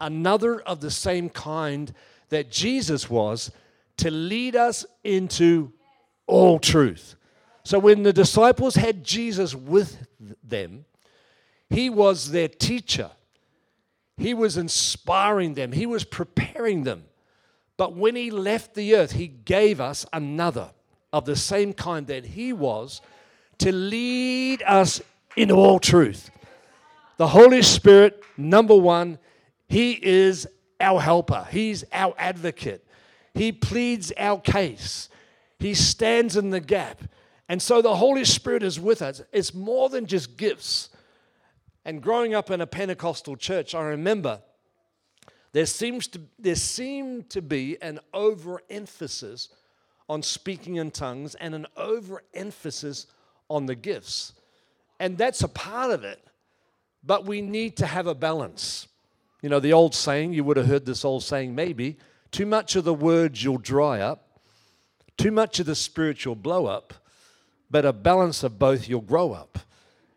Another 0.00 0.60
of 0.60 0.80
the 0.80 0.90
same 0.90 1.28
kind 1.28 1.92
that 2.28 2.50
Jesus 2.50 3.10
was 3.10 3.50
to 3.96 4.10
lead 4.10 4.56
us 4.56 4.86
into 5.02 5.72
all 6.26 6.58
truth. 6.58 7.16
So 7.64 7.78
when 7.78 8.02
the 8.02 8.12
disciples 8.12 8.76
had 8.76 9.04
Jesus 9.04 9.54
with 9.54 10.06
them, 10.42 10.84
he 11.68 11.90
was 11.90 12.30
their 12.30 12.48
teacher. 12.48 13.10
He 14.20 14.34
was 14.34 14.58
inspiring 14.58 15.54
them, 15.54 15.72
he 15.72 15.86
was 15.86 16.04
preparing 16.04 16.84
them. 16.84 17.04
But 17.76 17.96
when 17.96 18.14
he 18.14 18.30
left 18.30 18.74
the 18.74 18.94
earth, 18.94 19.12
he 19.12 19.26
gave 19.26 19.80
us 19.80 20.04
another 20.12 20.70
of 21.12 21.24
the 21.24 21.34
same 21.34 21.72
kind 21.72 22.06
that 22.08 22.26
he 22.26 22.52
was 22.52 23.00
to 23.58 23.72
lead 23.72 24.62
us 24.64 25.00
into 25.36 25.54
all 25.54 25.78
truth. 25.78 26.30
The 27.16 27.28
Holy 27.28 27.62
Spirit, 27.62 28.22
number 28.36 28.76
one, 28.76 29.18
He 29.68 29.92
is 29.92 30.46
our 30.78 31.00
helper, 31.00 31.46
He's 31.50 31.84
our 31.90 32.14
advocate. 32.18 32.86
He 33.32 33.52
pleads 33.52 34.12
our 34.18 34.38
case, 34.38 35.08
He 35.58 35.72
stands 35.72 36.36
in 36.36 36.50
the 36.50 36.60
gap. 36.60 37.02
And 37.48 37.60
so 37.60 37.80
the 37.82 37.96
Holy 37.96 38.24
Spirit 38.24 38.62
is 38.62 38.78
with 38.78 39.00
us. 39.02 39.22
It's 39.32 39.54
more 39.54 39.88
than 39.88 40.06
just 40.06 40.36
gifts. 40.36 40.89
And 41.84 42.02
growing 42.02 42.34
up 42.34 42.50
in 42.50 42.60
a 42.60 42.66
Pentecostal 42.66 43.36
church, 43.36 43.74
I 43.74 43.82
remember 43.82 44.42
there 45.52 45.66
seems 45.66 46.06
to 46.08 46.20
there 46.38 46.54
seemed 46.54 47.30
to 47.30 47.42
be 47.42 47.80
an 47.82 48.00
overemphasis 48.12 49.48
on 50.08 50.22
speaking 50.22 50.76
in 50.76 50.90
tongues 50.90 51.34
and 51.36 51.54
an 51.54 51.66
overemphasis 51.76 53.06
on 53.48 53.66
the 53.66 53.74
gifts. 53.74 54.32
And 54.98 55.16
that's 55.16 55.42
a 55.42 55.48
part 55.48 55.90
of 55.90 56.04
it. 56.04 56.22
But 57.02 57.24
we 57.24 57.40
need 57.40 57.76
to 57.78 57.86
have 57.86 58.06
a 58.06 58.14
balance. 58.14 58.88
You 59.40 59.48
know, 59.48 59.60
the 59.60 59.72
old 59.72 59.94
saying, 59.94 60.34
you 60.34 60.44
would 60.44 60.58
have 60.58 60.66
heard 60.66 60.84
this 60.84 61.04
old 61.04 61.22
saying 61.22 61.54
maybe 61.54 61.96
too 62.30 62.44
much 62.44 62.76
of 62.76 62.84
the 62.84 62.94
words 62.94 63.42
you'll 63.42 63.58
dry 63.58 64.00
up, 64.00 64.40
too 65.16 65.30
much 65.30 65.58
of 65.60 65.66
the 65.66 65.74
spirit 65.74 66.24
you'll 66.24 66.34
blow 66.34 66.66
up, 66.66 66.94
but 67.70 67.84
a 67.84 67.92
balance 67.92 68.42
of 68.42 68.58
both 68.58 68.88
you'll 68.88 69.00
grow 69.00 69.32
up. 69.32 69.58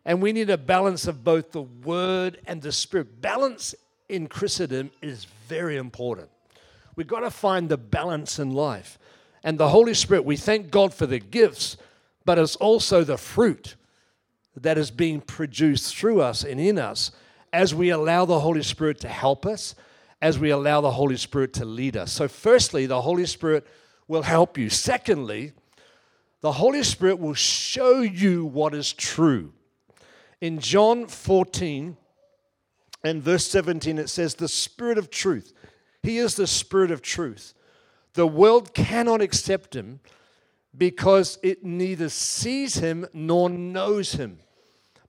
And 0.05 0.21
we 0.21 0.33
need 0.33 0.49
a 0.49 0.57
balance 0.57 1.07
of 1.07 1.23
both 1.23 1.51
the 1.51 1.61
word 1.61 2.39
and 2.45 2.61
the 2.61 2.71
spirit. 2.71 3.21
Balance 3.21 3.73
in 4.09 4.27
Christendom 4.27 4.91
is 5.01 5.25
very 5.47 5.77
important. 5.77 6.29
We've 6.95 7.07
got 7.07 7.21
to 7.21 7.31
find 7.31 7.69
the 7.69 7.77
balance 7.77 8.37
in 8.37 8.51
life. 8.51 8.99
And 9.43 9.57
the 9.57 9.69
Holy 9.69 9.93
Spirit, 9.93 10.25
we 10.25 10.37
thank 10.37 10.71
God 10.71 10.93
for 10.93 11.05
the 11.05 11.19
gifts, 11.19 11.77
but 12.25 12.37
it's 12.37 12.55
also 12.57 13.03
the 13.03 13.17
fruit 13.17 13.75
that 14.55 14.77
is 14.77 14.91
being 14.91 15.19
produced 15.19 15.95
through 15.95 16.21
us 16.21 16.43
and 16.43 16.59
in 16.59 16.77
us 16.77 17.11
as 17.51 17.73
we 17.73 17.89
allow 17.89 18.25
the 18.25 18.39
Holy 18.39 18.63
Spirit 18.63 18.99
to 19.01 19.07
help 19.07 19.45
us, 19.45 19.75
as 20.21 20.39
we 20.39 20.49
allow 20.49 20.81
the 20.81 20.91
Holy 20.91 21.17
Spirit 21.17 21.53
to 21.53 21.65
lead 21.65 21.97
us. 21.97 22.11
So, 22.11 22.27
firstly, 22.27 22.85
the 22.85 23.01
Holy 23.01 23.25
Spirit 23.25 23.65
will 24.07 24.23
help 24.23 24.57
you. 24.57 24.69
Secondly, 24.69 25.53
the 26.41 26.53
Holy 26.53 26.83
Spirit 26.83 27.19
will 27.19 27.33
show 27.33 28.01
you 28.01 28.45
what 28.45 28.73
is 28.73 28.93
true. 28.93 29.53
In 30.43 30.59
John 30.59 31.07
14 31.07 31.95
and 33.01 33.23
verse 33.23 33.47
17, 33.47 33.97
it 33.97 34.09
says, 34.09 34.35
The 34.35 34.49
Spirit 34.49 34.97
of 34.97 35.09
truth. 35.09 35.53
He 36.01 36.17
is 36.17 36.35
the 36.35 36.47
Spirit 36.47 36.91
of 36.91 37.01
truth. 37.01 37.53
The 38.15 38.27
world 38.27 38.73
cannot 38.73 39.21
accept 39.21 39.73
him 39.73 40.01
because 40.77 41.39
it 41.43 41.63
neither 41.63 42.09
sees 42.09 42.75
him 42.75 43.05
nor 43.13 43.49
knows 43.49 44.15
him. 44.15 44.39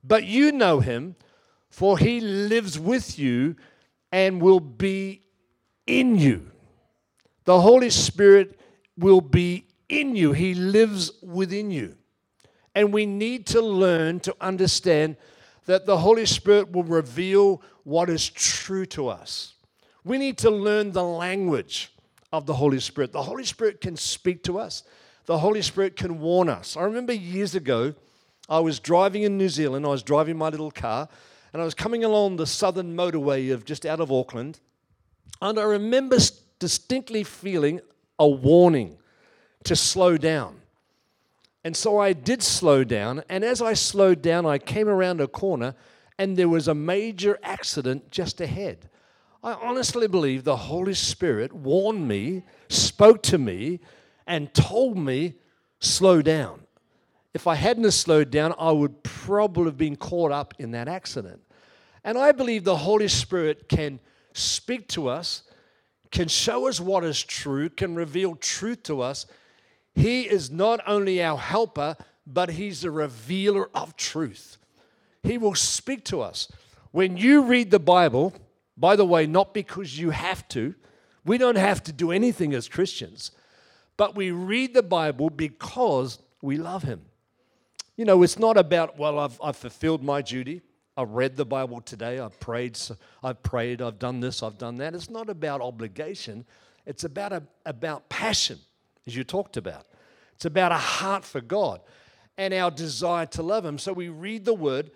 But 0.05 0.23
you 0.23 0.53
know 0.53 0.79
him, 0.79 1.16
for 1.68 1.99
he 1.99 2.20
lives 2.20 2.79
with 2.79 3.18
you 3.18 3.57
and 4.12 4.40
will 4.40 4.61
be 4.61 5.23
in 5.85 6.16
you. 6.16 6.53
The 7.44 7.61
Holy 7.61 7.90
Spirit 7.90 8.61
will 8.97 9.20
be 9.20 9.66
in 9.88 10.14
you, 10.14 10.31
he 10.31 10.55
lives 10.55 11.11
within 11.25 11.73
you. 11.73 11.97
And 12.75 12.93
we 12.93 13.07
need 13.07 13.47
to 13.49 13.61
learn 13.61 14.21
to 14.21 14.35
understand 14.41 15.17
that 15.67 15.87
the 15.87 15.99
Holy 15.99 16.27
Spirit 16.27 16.73
will 16.73 16.85
reveal 16.85 17.63
what 17.85 18.11
is 18.11 18.29
true 18.29 18.87
to 18.87 19.09
us. 19.09 19.55
We 20.05 20.19
need 20.19 20.39
to 20.39 20.51
learn 20.51 20.93
the 20.93 21.05
language 21.05 21.93
of 22.33 22.47
the 22.47 22.55
Holy 22.55 22.81
Spirit. 22.81 23.13
The 23.13 23.23
Holy 23.23 23.45
Spirit 23.45 23.81
can 23.81 23.97
speak 23.97 24.43
to 24.45 24.59
us, 24.59 24.83
the 25.27 25.39
Holy 25.39 25.63
Spirit 25.63 25.97
can 25.97 26.21
warn 26.21 26.49
us. 26.49 26.77
I 26.77 26.83
remember 26.83 27.13
years 27.13 27.55
ago, 27.55 27.95
I 28.49 28.59
was 28.61 28.79
driving 28.79 29.23
in 29.23 29.39
New 29.39 29.49
Zealand, 29.49 29.87
I 29.87 29.89
was 29.89 30.03
driving 30.03 30.37
my 30.37 30.51
little 30.51 30.71
car, 30.71 31.09
and 31.53 31.63
I 31.63 31.65
was 31.65 31.75
coming 31.75 32.05
along 32.05 32.37
the 32.37 32.47
southern 32.47 32.95
motorway 32.95 33.53
of 33.53 33.65
just 33.65 33.87
out 33.87 34.01
of 34.01 34.13
Auckland, 34.13 34.61
and 35.41 35.59
I 35.59 35.63
remember 35.63 36.19
distinctly 36.59 37.25
feeling 37.25 37.81
a 38.19 38.29
warning 38.29 38.99
to 39.65 39.77
slow 39.77 40.19
down. 40.19 40.61
And 41.64 41.74
so 41.74 41.98
I 41.98 42.12
did 42.12 42.42
slow 42.42 42.85
down. 42.85 43.22
And 43.29 43.42
as 43.42 43.62
I 43.62 43.72
slowed 43.72 44.20
down, 44.20 44.44
I 44.44 44.59
came 44.59 44.88
around 44.88 45.20
a 45.20 45.27
corner 45.27 45.74
and 46.18 46.37
there 46.37 46.48
was 46.48 46.68
a 46.68 46.74
major 46.74 47.38
accident 47.42 48.11
just 48.11 48.40
ahead. 48.40 48.90
I 49.42 49.55
honestly 49.55 50.07
believe 50.07 50.44
the 50.44 50.57
Holy 50.57 50.94
Spirit 50.94 51.53
warned 51.53 52.07
me, 52.07 52.44
spoke 52.68 53.22
to 53.24 53.38
me, 53.38 53.81
and 54.27 54.53
told 54.55 54.96
me, 54.96 55.35
slow 55.81 56.22
down. 56.22 56.61
If 57.35 57.46
I 57.46 57.57
hadn't 57.57 57.90
slowed 57.90 58.31
down, 58.31 58.55
I 58.59 58.70
would 58.70 59.03
probably 59.03 59.64
have 59.64 59.77
been 59.77 59.96
caught 59.96 60.33
up 60.33 60.55
in 60.59 60.70
that 60.70 60.87
accident. 60.87 61.42
And 62.05 62.16
I 62.16 62.33
believe 62.33 62.64
the 62.64 62.77
Holy 62.77 63.09
Spirit 63.09 63.68
can 63.68 63.98
speak 64.35 64.88
to 64.88 65.09
us, 65.09 65.42
can 66.11 66.29
show 66.29 66.68
us 66.68 66.81
what 66.81 67.03
is 67.05 67.22
true, 67.22 67.68
can 67.68 67.94
reveal 67.94 68.37
truth 68.37 68.83
to 68.85 69.00
us, 69.00 69.27
he 69.94 70.22
is 70.22 70.50
not 70.50 70.80
only 70.87 71.22
our 71.22 71.38
helper, 71.38 71.96
but 72.26 72.50
He's 72.50 72.85
a 72.85 72.90
revealer 72.90 73.68
of 73.74 73.96
truth. 73.96 74.59
He 75.22 75.38
will 75.38 75.54
speak 75.54 76.04
to 76.07 76.20
us. 76.20 76.50
When 76.90 77.16
you 77.16 77.42
read 77.42 77.70
the 77.70 77.78
Bible, 77.78 78.35
by 78.76 78.96
the 78.96 79.04
way, 79.04 79.26
not 79.26 79.54
because 79.54 79.98
you 79.98 80.11
have 80.11 80.46
to, 80.48 80.74
we 81.24 81.38
don't 81.38 81.57
have 81.57 81.83
to 81.85 81.92
do 81.92 82.11
anything 82.11 82.54
as 82.54 82.68
Christians, 82.68 83.30
but 83.96 84.14
we 84.14 84.30
read 84.30 84.74
the 84.74 84.83
Bible 84.83 85.30
because 85.30 86.18
we 86.42 86.57
love 86.57 86.83
Him. 86.83 87.02
You 87.96 88.04
know, 88.04 88.22
it's 88.22 88.38
not 88.38 88.57
about, 88.57 88.98
well, 88.98 89.18
I've, 89.18 89.40
I've 89.42 89.57
fulfilled 89.57 90.02
my 90.02 90.20
duty. 90.20 90.62
I've 90.96 91.11
read 91.11 91.37
the 91.37 91.44
Bible 91.44 91.80
today. 91.80 92.18
I've 92.18 92.38
prayed. 92.40 92.78
I've 93.22 93.42
prayed. 93.42 93.80
I've 93.80 93.98
done 93.98 94.20
this. 94.20 94.42
I've 94.42 94.59
done 94.59 94.76
that. 94.76 94.94
It's 94.94 95.11
not 95.11 95.28
about 95.28 95.61
obligation. 95.61 96.44
It's 96.87 97.04
about 97.04 97.33
a, 97.33 97.42
about 97.64 98.09
passion 98.09 98.59
as 99.07 99.17
you 99.17 99.25
talked 99.25 99.57
about. 99.57 99.87
It's 100.35 100.45
about 100.45 100.73
a 100.73 100.79
heart 100.79 101.25
for 101.25 101.40
God 101.40 101.81
and 102.37 102.53
our 102.53 102.71
desire 102.71 103.27
to 103.27 103.43
love 103.43 103.64
Him. 103.64 103.79
So 103.79 103.93
we 103.93 104.09
read 104.09 104.45
the 104.45 104.55
Word, 104.55 104.90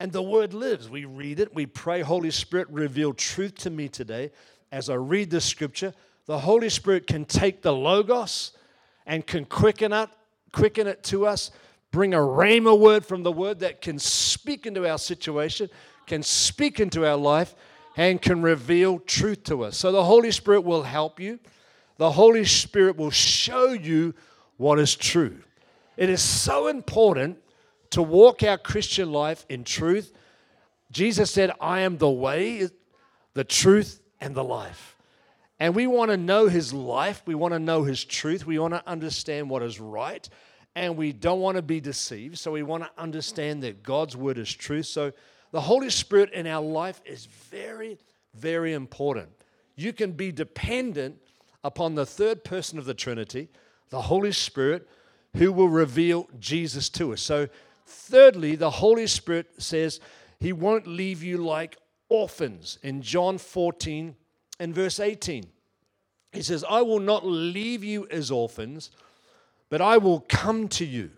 and 0.00 0.12
the 0.12 0.22
Word 0.22 0.54
lives. 0.54 0.88
We 0.88 1.04
read 1.04 1.40
it, 1.40 1.54
we 1.54 1.66
pray, 1.66 2.02
Holy 2.02 2.30
Spirit, 2.30 2.68
reveal 2.70 3.12
truth 3.12 3.56
to 3.58 3.70
me 3.70 3.88
today. 3.88 4.30
As 4.70 4.90
I 4.90 4.94
read 4.94 5.30
the 5.30 5.40
Scripture, 5.40 5.94
the 6.26 6.38
Holy 6.38 6.68
Spirit 6.68 7.06
can 7.06 7.24
take 7.24 7.62
the 7.62 7.72
Logos 7.72 8.52
and 9.06 9.26
can 9.26 9.44
quicken 9.44 9.92
it, 9.92 10.08
quicken 10.52 10.86
it 10.86 11.02
to 11.04 11.26
us, 11.26 11.50
bring 11.90 12.14
a 12.14 12.18
rhema 12.18 12.78
word 12.78 13.04
from 13.04 13.22
the 13.22 13.32
Word 13.32 13.60
that 13.60 13.80
can 13.80 13.98
speak 13.98 14.66
into 14.66 14.88
our 14.88 14.98
situation, 14.98 15.68
can 16.06 16.22
speak 16.22 16.80
into 16.80 17.06
our 17.06 17.16
life, 17.16 17.54
and 17.96 18.20
can 18.20 18.42
reveal 18.42 18.98
truth 18.98 19.44
to 19.44 19.62
us. 19.62 19.76
So 19.76 19.92
the 19.92 20.04
Holy 20.04 20.32
Spirit 20.32 20.62
will 20.62 20.82
help 20.82 21.20
you 21.20 21.38
the 21.96 22.10
Holy 22.10 22.44
Spirit 22.44 22.96
will 22.96 23.10
show 23.10 23.68
you 23.72 24.14
what 24.56 24.78
is 24.78 24.94
true. 24.94 25.38
It 25.96 26.10
is 26.10 26.22
so 26.22 26.66
important 26.68 27.38
to 27.90 28.02
walk 28.02 28.42
our 28.42 28.58
Christian 28.58 29.12
life 29.12 29.46
in 29.48 29.64
truth. 29.64 30.12
Jesus 30.90 31.30
said, 31.30 31.52
I 31.60 31.80
am 31.80 31.98
the 31.98 32.10
way, 32.10 32.68
the 33.34 33.44
truth, 33.44 34.00
and 34.20 34.34
the 34.34 34.44
life. 34.44 34.96
And 35.60 35.74
we 35.74 35.86
want 35.86 36.10
to 36.10 36.16
know 36.16 36.48
his 36.48 36.72
life. 36.72 37.22
We 37.26 37.36
want 37.36 37.54
to 37.54 37.60
know 37.60 37.84
his 37.84 38.04
truth. 38.04 38.44
We 38.44 38.58
want 38.58 38.74
to 38.74 38.88
understand 38.88 39.48
what 39.48 39.62
is 39.62 39.78
right. 39.78 40.28
And 40.74 40.96
we 40.96 41.12
don't 41.12 41.40
want 41.40 41.56
to 41.56 41.62
be 41.62 41.80
deceived. 41.80 42.38
So 42.38 42.50
we 42.50 42.64
want 42.64 42.82
to 42.82 42.90
understand 42.98 43.62
that 43.62 43.84
God's 43.84 44.16
word 44.16 44.38
is 44.38 44.52
truth. 44.52 44.86
So 44.86 45.12
the 45.52 45.60
Holy 45.60 45.90
Spirit 45.90 46.32
in 46.32 46.48
our 46.48 46.62
life 46.62 47.00
is 47.04 47.26
very, 47.26 47.98
very 48.34 48.72
important. 48.72 49.28
You 49.76 49.92
can 49.92 50.12
be 50.12 50.32
dependent 50.32 51.18
upon 51.64 51.94
the 51.94 52.06
third 52.06 52.44
person 52.44 52.78
of 52.78 52.84
the 52.84 52.94
Trinity, 52.94 53.48
the 53.88 54.02
Holy 54.02 54.32
Spirit, 54.32 54.86
who 55.34 55.50
will 55.50 55.68
reveal 55.68 56.28
Jesus 56.38 56.88
to 56.90 57.12
us. 57.12 57.22
So, 57.22 57.48
thirdly, 57.86 58.54
the 58.54 58.70
Holy 58.70 59.06
Spirit 59.06 59.46
says 59.58 59.98
he 60.38 60.52
won't 60.52 60.86
leave 60.86 61.22
you 61.22 61.38
like 61.38 61.76
orphans 62.08 62.78
in 62.82 63.02
John 63.02 63.38
14 63.38 64.14
and 64.60 64.74
verse 64.74 65.00
18. 65.00 65.46
He 66.32 66.42
says, 66.42 66.64
I 66.68 66.82
will 66.82 67.00
not 67.00 67.24
leave 67.24 67.82
you 67.82 68.06
as 68.10 68.30
orphans, 68.30 68.90
but 69.70 69.80
I 69.80 69.96
will 69.96 70.20
come 70.28 70.68
to 70.68 70.84
you. 70.84 71.10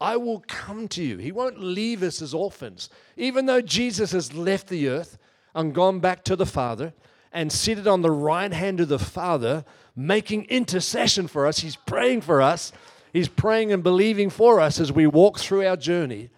I 0.00 0.16
will 0.16 0.42
come 0.46 0.88
to 0.88 1.02
you. 1.02 1.18
He 1.18 1.32
won't 1.32 1.60
leave 1.60 2.02
us 2.02 2.22
as 2.22 2.32
orphans. 2.32 2.88
Even 3.16 3.46
though 3.46 3.60
Jesus 3.60 4.12
has 4.12 4.32
left 4.32 4.68
the 4.68 4.88
earth 4.88 5.18
and 5.54 5.74
gone 5.74 6.00
back 6.00 6.24
to 6.24 6.36
the 6.36 6.46
Father 6.46 6.94
and 7.32 7.52
seated 7.52 7.86
on 7.86 8.02
the 8.02 8.10
right 8.10 8.52
hand 8.52 8.80
of 8.80 8.88
the 8.88 8.98
Father, 8.98 9.64
making 9.94 10.44
intercession 10.44 11.28
for 11.28 11.46
us. 11.46 11.60
He's 11.60 11.76
praying 11.76 12.22
for 12.22 12.42
us. 12.42 12.72
He's 13.12 13.28
praying 13.28 13.72
and 13.72 13.82
believing 13.82 14.30
for 14.30 14.60
us 14.60 14.80
as 14.80 14.92
we 14.92 15.06
walk 15.06 15.38
through 15.38 15.66
our 15.66 15.76
journey. 15.76 16.30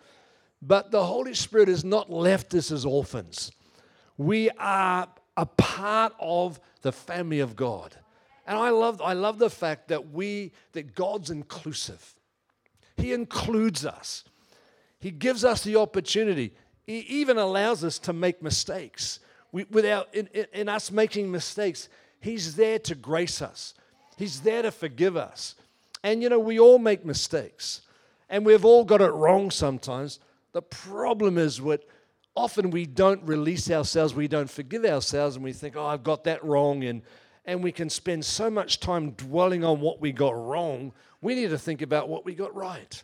But 0.60 0.90
the 0.90 1.04
Holy 1.04 1.34
Spirit 1.34 1.68
has 1.68 1.84
not 1.84 2.10
left 2.10 2.54
us 2.54 2.70
as 2.70 2.84
orphans. 2.84 3.50
We 4.16 4.50
are 4.50 5.08
a 5.36 5.46
part 5.46 6.14
of 6.20 6.60
the 6.82 6.92
family 6.92 7.40
of 7.40 7.56
God. 7.56 7.94
And 8.46 8.58
I 8.58 8.70
love, 8.70 9.00
I 9.02 9.12
love 9.12 9.38
the 9.38 9.50
fact 9.50 9.88
that 9.88 10.12
we, 10.12 10.52
that 10.72 10.94
God's 10.94 11.30
inclusive. 11.30 12.14
He 12.96 13.12
includes 13.12 13.86
us. 13.86 14.24
He 15.00 15.10
gives 15.10 15.44
us 15.44 15.64
the 15.64 15.76
opportunity. 15.76 16.52
He 16.86 16.98
even 17.00 17.38
allows 17.38 17.82
us 17.82 17.98
to 18.00 18.12
make 18.12 18.42
mistakes. 18.42 19.20
We, 19.52 19.64
without 19.64 20.08
in, 20.14 20.28
in, 20.32 20.46
in 20.52 20.68
us 20.68 20.90
making 20.90 21.30
mistakes, 21.30 21.88
He's 22.20 22.56
there 22.56 22.78
to 22.80 22.94
grace 22.94 23.40
us, 23.42 23.74
He's 24.16 24.40
there 24.40 24.62
to 24.62 24.70
forgive 24.70 25.16
us. 25.16 25.54
And 26.02 26.22
you 26.22 26.28
know, 26.28 26.40
we 26.40 26.58
all 26.58 26.78
make 26.78 27.04
mistakes, 27.04 27.82
and 28.28 28.44
we've 28.44 28.64
all 28.64 28.84
got 28.84 29.00
it 29.00 29.12
wrong 29.12 29.50
sometimes. 29.50 30.18
The 30.52 30.62
problem 30.62 31.38
is 31.38 31.60
what 31.60 31.84
often 32.34 32.70
we 32.70 32.86
don't 32.86 33.22
release 33.24 33.70
ourselves, 33.70 34.14
we 34.14 34.28
don't 34.28 34.50
forgive 34.50 34.84
ourselves, 34.84 35.36
and 35.36 35.44
we 35.44 35.52
think, 35.52 35.76
oh, 35.76 35.86
I've 35.86 36.02
got 36.02 36.24
that 36.24 36.44
wrong. 36.44 36.84
And, 36.84 37.02
and 37.44 37.62
we 37.62 37.72
can 37.72 37.90
spend 37.90 38.24
so 38.24 38.50
much 38.50 38.80
time 38.80 39.10
dwelling 39.12 39.64
on 39.64 39.80
what 39.80 40.00
we 40.00 40.12
got 40.12 40.34
wrong. 40.36 40.92
We 41.20 41.34
need 41.34 41.50
to 41.50 41.58
think 41.58 41.82
about 41.82 42.08
what 42.08 42.24
we 42.24 42.34
got 42.34 42.54
right 42.54 43.02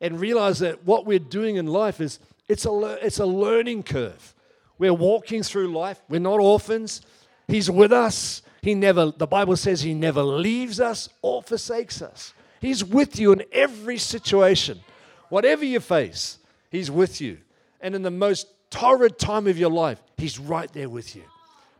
and 0.00 0.20
realize 0.20 0.58
that 0.58 0.84
what 0.84 1.06
we're 1.06 1.18
doing 1.18 1.56
in 1.56 1.66
life 1.66 2.00
is 2.00 2.18
it's 2.48 2.66
a, 2.66 2.98
it's 3.00 3.18
a 3.18 3.26
learning 3.26 3.84
curve. 3.84 4.34
We're 4.78 4.94
walking 4.94 5.42
through 5.42 5.68
life, 5.68 6.00
we're 6.08 6.20
not 6.20 6.40
orphans. 6.40 7.02
He's 7.48 7.70
with 7.70 7.92
us. 7.92 8.42
He 8.62 8.74
never, 8.74 9.10
the 9.10 9.26
Bible 9.26 9.56
says 9.56 9.82
he 9.82 9.94
never 9.94 10.22
leaves 10.22 10.80
us 10.80 11.08
or 11.20 11.42
forsakes 11.42 12.00
us. 12.00 12.32
He's 12.60 12.84
with 12.84 13.18
you 13.18 13.32
in 13.32 13.42
every 13.50 13.98
situation. 13.98 14.80
Whatever 15.28 15.64
you 15.64 15.80
face, 15.80 16.38
he's 16.70 16.90
with 16.90 17.20
you. 17.20 17.38
And 17.80 17.94
in 17.94 18.02
the 18.02 18.10
most 18.10 18.46
torrid 18.70 19.18
time 19.18 19.48
of 19.48 19.58
your 19.58 19.70
life, 19.70 20.00
he's 20.16 20.38
right 20.38 20.72
there 20.72 20.88
with 20.88 21.16
you 21.16 21.24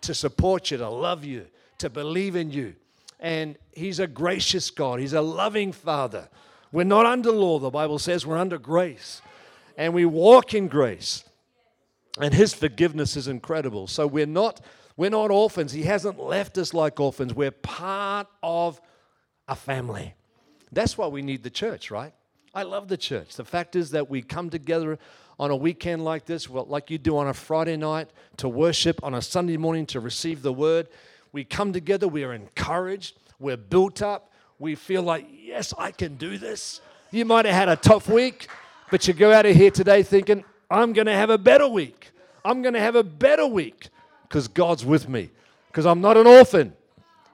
to 0.00 0.12
support 0.12 0.72
you, 0.72 0.78
to 0.78 0.88
love 0.88 1.24
you, 1.24 1.46
to 1.78 1.88
believe 1.88 2.34
in 2.34 2.50
you. 2.50 2.74
And 3.20 3.56
he's 3.72 4.00
a 4.00 4.08
gracious 4.08 4.70
God, 4.70 4.98
he's 4.98 5.12
a 5.12 5.22
loving 5.22 5.70
Father. 5.70 6.28
We're 6.72 6.84
not 6.84 7.06
under 7.06 7.30
law, 7.30 7.60
the 7.60 7.70
Bible 7.70 8.00
says, 8.00 8.26
we're 8.26 8.38
under 8.38 8.58
grace. 8.58 9.22
And 9.76 9.94
we 9.94 10.04
walk 10.04 10.54
in 10.54 10.66
grace. 10.66 11.22
And 12.20 12.34
his 12.34 12.52
forgiveness 12.52 13.16
is 13.16 13.28
incredible. 13.28 13.86
So 13.86 14.06
we're 14.06 14.26
not 14.26 14.60
we're 14.96 15.10
not 15.10 15.30
orphans. 15.30 15.72
He 15.72 15.84
hasn't 15.84 16.20
left 16.20 16.58
us 16.58 16.74
like 16.74 17.00
orphans. 17.00 17.34
We're 17.34 17.50
part 17.50 18.26
of 18.42 18.80
a 19.48 19.56
family. 19.56 20.14
That's 20.70 20.98
why 20.98 21.06
we 21.06 21.22
need 21.22 21.42
the 21.42 21.50
church, 21.50 21.90
right? 21.90 22.12
I 22.54 22.64
love 22.64 22.88
the 22.88 22.98
church. 22.98 23.36
The 23.36 23.44
fact 23.44 23.74
is 23.76 23.90
that 23.92 24.10
we 24.10 24.20
come 24.20 24.50
together 24.50 24.98
on 25.38 25.50
a 25.50 25.56
weekend 25.56 26.04
like 26.04 26.26
this, 26.26 26.48
like 26.48 26.90
you 26.90 26.98
do 26.98 27.16
on 27.16 27.28
a 27.28 27.34
Friday 27.34 27.76
night, 27.76 28.10
to 28.36 28.48
worship, 28.48 29.02
on 29.02 29.14
a 29.14 29.22
Sunday 29.22 29.56
morning 29.56 29.86
to 29.86 30.00
receive 30.00 30.42
the 30.42 30.52
word. 30.52 30.88
We 31.32 31.44
come 31.44 31.72
together, 31.72 32.06
we 32.06 32.24
are 32.24 32.34
encouraged, 32.34 33.16
we're 33.38 33.56
built 33.56 34.02
up, 34.02 34.30
we 34.58 34.74
feel 34.74 35.02
like, 35.02 35.26
yes, 35.30 35.72
I 35.78 35.90
can 35.90 36.16
do 36.16 36.36
this. 36.36 36.82
You 37.10 37.24
might 37.24 37.46
have 37.46 37.54
had 37.54 37.68
a 37.70 37.76
tough 37.76 38.08
week, 38.08 38.48
but 38.90 39.08
you 39.08 39.14
go 39.14 39.32
out 39.32 39.46
of 39.46 39.56
here 39.56 39.70
today 39.70 40.02
thinking, 40.02 40.44
I'm 40.72 40.94
going 40.94 41.06
to 41.06 41.12
have 41.12 41.28
a 41.28 41.36
better 41.36 41.68
week. 41.68 42.10
I'm 42.44 42.62
going 42.62 42.74
to 42.74 42.80
have 42.80 42.96
a 42.96 43.04
better 43.04 43.46
week 43.46 43.88
because 44.22 44.48
God's 44.48 44.84
with 44.84 45.06
me, 45.08 45.30
because 45.68 45.84
I'm 45.84 46.00
not 46.00 46.16
an 46.16 46.26
orphan. 46.26 46.72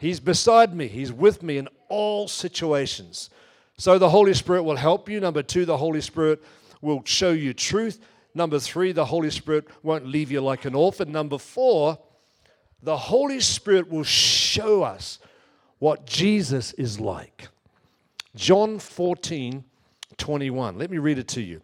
He's 0.01 0.19
beside 0.19 0.75
me, 0.75 0.89
He's 0.89 1.13
with 1.13 1.43
me 1.43 1.59
in 1.59 1.69
all 1.89 2.27
situations. 2.27 3.31
So 3.77 3.97
the 3.97 4.11
Holy 4.11 4.35
Spirit 4.35 4.65
will 4.65 4.77
help 4.77 5.09
you. 5.09 5.21
Number 5.21 5.43
two, 5.43 5.65
the 5.65 5.77
Holy 5.77 6.01
Spirit 6.01 6.43
will 6.81 7.03
show 7.05 7.31
you 7.31 7.55
truth. 7.55 8.01
Number 8.35 8.59
three, 8.59 8.91
the 8.91 9.05
Holy 9.05 9.31
Spirit 9.31 9.69
won't 9.85 10.07
leave 10.07 10.33
you 10.33 10.41
like 10.41 10.65
an 10.65 10.75
orphan. 10.75 11.13
Number 11.13 11.39
four, 11.39 11.99
the 12.83 12.97
Holy 12.97 13.39
Spirit 13.39 13.89
will 13.89 14.05
show 14.05 14.83
us 14.83 15.21
what 15.79 16.07
Jesus 16.07 16.73
is 16.73 16.99
like. 16.99 17.49
John 18.35 18.81
14, 18.81 19.65
21. 20.17 20.77
Let 20.77 20.91
me 20.91 20.99
read 20.99 21.19
it 21.19 21.29
to 21.29 21.41
you. 21.41 21.63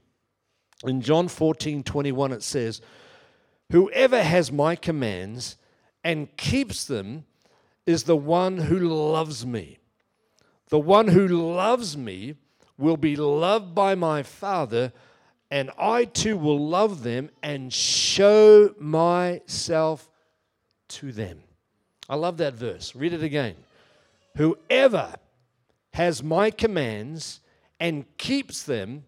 In 0.85 1.01
John 1.01 1.29
14, 1.29 1.83
21, 1.83 2.33
it 2.33 2.43
says, 2.43 2.81
Whoever 3.71 4.23
has 4.23 4.53
my 4.53 4.77
commands 4.77 5.57
and 6.03 6.35
keeps 6.37 6.85
them 6.85 7.25
is 7.87 8.05
the 8.05 8.17
one 8.17 8.59
who 8.59 8.79
loves 8.79 9.45
me. 9.47 9.79
The 10.69 10.79
one 10.79 11.09
who 11.09 11.27
loves 11.29 11.97
me 11.97 12.35
will 12.77 12.97
be 12.97 13.17
loved 13.17 13.75
by 13.75 13.95
my 13.95 14.23
Father, 14.23 14.93
and 15.51 15.71
I 15.79 16.05
too 16.05 16.37
will 16.37 16.59
love 16.59 17.03
them 17.03 17.31
and 17.43 17.73
show 17.73 18.75
myself 18.79 20.11
to 20.89 21.13
them. 21.13 21.43
I 22.09 22.17
love 22.17 22.37
that 22.39 22.55
verse. 22.55 22.95
Read 22.95 23.13
it 23.13 23.23
again. 23.23 23.55
Whoever 24.37 25.15
has 25.95 26.23
my 26.23 26.51
commands 26.51 27.41
and 27.79 28.05
keeps 28.19 28.63
them 28.63 29.05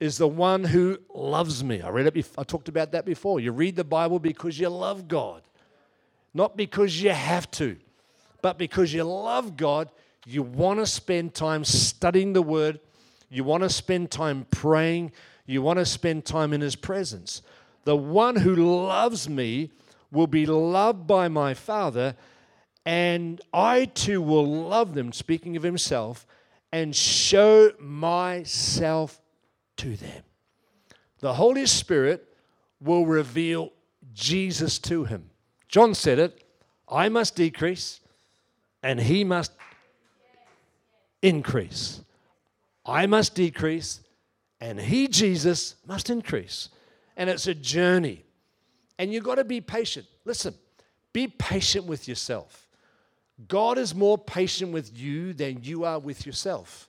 is 0.00 0.18
the 0.18 0.28
one 0.28 0.64
who 0.64 0.98
loves 1.12 1.64
me. 1.64 1.82
I 1.82 1.88
read 1.90 2.06
it 2.06 2.14
before, 2.14 2.40
I 2.40 2.44
talked 2.44 2.68
about 2.68 2.92
that 2.92 3.04
before. 3.04 3.40
You 3.40 3.52
read 3.52 3.76
the 3.76 3.84
Bible 3.84 4.18
because 4.18 4.58
you 4.58 4.68
love 4.68 5.08
God. 5.08 5.42
Not 6.34 6.56
because 6.56 7.02
you 7.02 7.10
have 7.10 7.50
to, 7.52 7.76
but 8.42 8.58
because 8.58 8.92
you 8.92 9.02
love 9.02 9.56
God, 9.56 9.90
you 10.26 10.42
want 10.42 10.78
to 10.78 10.86
spend 10.86 11.34
time 11.34 11.64
studying 11.64 12.32
the 12.32 12.42
word, 12.42 12.80
you 13.30 13.44
want 13.44 13.62
to 13.62 13.70
spend 13.70 14.10
time 14.10 14.46
praying, 14.50 15.12
you 15.46 15.62
want 15.62 15.78
to 15.78 15.86
spend 15.86 16.24
time 16.24 16.52
in 16.52 16.60
his 16.60 16.76
presence. 16.76 17.42
The 17.84 17.96
one 17.96 18.36
who 18.36 18.54
loves 18.54 19.28
me 19.28 19.70
will 20.12 20.26
be 20.26 20.46
loved 20.46 21.06
by 21.06 21.28
my 21.28 21.54
Father, 21.54 22.14
and 22.84 23.40
I 23.52 23.86
too 23.86 24.20
will 24.22 24.46
love 24.46 24.94
them, 24.94 25.12
speaking 25.12 25.56
of 25.56 25.62
himself, 25.62 26.26
and 26.70 26.94
show 26.94 27.72
myself 27.80 29.20
to 29.78 29.96
them. 29.96 30.22
The 31.20 31.34
Holy 31.34 31.66
Spirit 31.66 32.26
will 32.80 33.06
reveal 33.06 33.72
Jesus 34.14 34.78
to 34.80 35.04
him. 35.04 35.30
John 35.68 35.94
said 35.94 36.18
it 36.18 36.42
I 36.88 37.08
must 37.08 37.34
decrease, 37.34 38.00
and 38.82 39.00
he 39.00 39.24
must 39.24 39.52
increase. 41.22 42.00
I 42.86 43.06
must 43.06 43.34
decrease, 43.34 44.00
and 44.60 44.80
he, 44.80 45.08
Jesus, 45.08 45.74
must 45.86 46.08
increase. 46.08 46.70
And 47.16 47.28
it's 47.28 47.46
a 47.46 47.54
journey. 47.54 48.24
And 48.98 49.12
you've 49.12 49.24
got 49.24 49.34
to 49.36 49.44
be 49.44 49.60
patient. 49.60 50.06
Listen, 50.24 50.54
be 51.12 51.28
patient 51.28 51.86
with 51.86 52.08
yourself. 52.08 52.66
God 53.46 53.78
is 53.78 53.94
more 53.94 54.16
patient 54.16 54.72
with 54.72 54.96
you 54.96 55.32
than 55.32 55.62
you 55.62 55.84
are 55.84 55.98
with 55.98 56.24
yourself. 56.26 56.88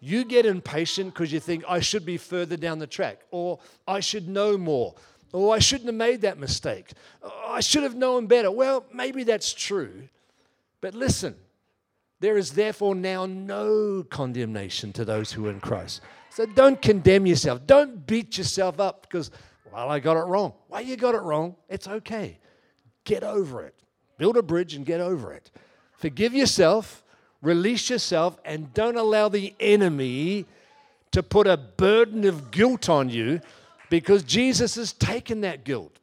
You 0.00 0.24
get 0.24 0.46
impatient 0.46 1.12
because 1.12 1.32
you 1.32 1.40
think, 1.40 1.62
I 1.68 1.80
should 1.80 2.06
be 2.06 2.16
further 2.16 2.56
down 2.56 2.78
the 2.78 2.86
track, 2.86 3.20
or 3.30 3.58
I 3.86 4.00
should 4.00 4.28
know 4.28 4.56
more, 4.56 4.94
or 5.32 5.54
I 5.54 5.58
shouldn't 5.58 5.86
have 5.86 5.94
made 5.94 6.22
that 6.22 6.38
mistake. 6.38 6.92
I 7.46 7.60
should 7.60 7.82
have 7.82 7.94
known 7.94 8.26
better. 8.26 8.50
Well, 8.50 8.86
maybe 8.92 9.24
that's 9.24 9.52
true. 9.52 10.08
But 10.80 10.94
listen, 10.94 11.36
there 12.20 12.38
is 12.38 12.52
therefore 12.52 12.94
now 12.94 13.26
no 13.26 14.02
condemnation 14.08 14.92
to 14.94 15.04
those 15.04 15.32
who 15.32 15.46
are 15.46 15.50
in 15.50 15.60
Christ. 15.60 16.00
So 16.30 16.46
don't 16.46 16.80
condemn 16.80 17.26
yourself. 17.26 17.66
Don't 17.66 18.06
beat 18.06 18.38
yourself 18.38 18.80
up 18.80 19.02
because, 19.02 19.30
well, 19.70 19.90
I 19.90 20.00
got 20.00 20.16
it 20.16 20.26
wrong. 20.26 20.54
Well, 20.68 20.80
you 20.80 20.96
got 20.96 21.14
it 21.14 21.22
wrong. 21.22 21.56
It's 21.68 21.88
okay. 21.88 22.38
Get 23.04 23.22
over 23.22 23.64
it. 23.64 23.74
Build 24.16 24.36
a 24.36 24.42
bridge 24.42 24.74
and 24.74 24.86
get 24.86 25.00
over 25.00 25.32
it. 25.32 25.50
Forgive 25.92 26.32
yourself, 26.32 27.04
release 27.42 27.90
yourself, 27.90 28.38
and 28.44 28.72
don't 28.74 28.96
allow 28.96 29.28
the 29.28 29.54
enemy 29.60 30.46
to 31.12 31.22
put 31.22 31.46
a 31.46 31.56
burden 31.56 32.24
of 32.24 32.50
guilt 32.50 32.88
on 32.88 33.08
you 33.08 33.40
because 33.88 34.22
Jesus 34.22 34.76
has 34.76 34.92
taken 34.92 35.40
that 35.40 35.64
guilt 35.64 35.98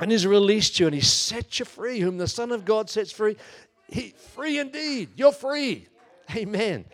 and 0.00 0.10
he's 0.10 0.26
released 0.26 0.78
you 0.78 0.86
and 0.86 0.94
he 0.94 1.00
set 1.00 1.58
you 1.58 1.64
free. 1.64 2.00
Whom 2.00 2.18
the 2.18 2.28
Son 2.28 2.52
of 2.52 2.64
God 2.64 2.90
sets 2.90 3.12
free, 3.12 3.36
he 3.88 4.14
free 4.34 4.58
indeed. 4.58 5.10
You're 5.16 5.32
free. 5.32 5.86
Amen. 6.34 6.84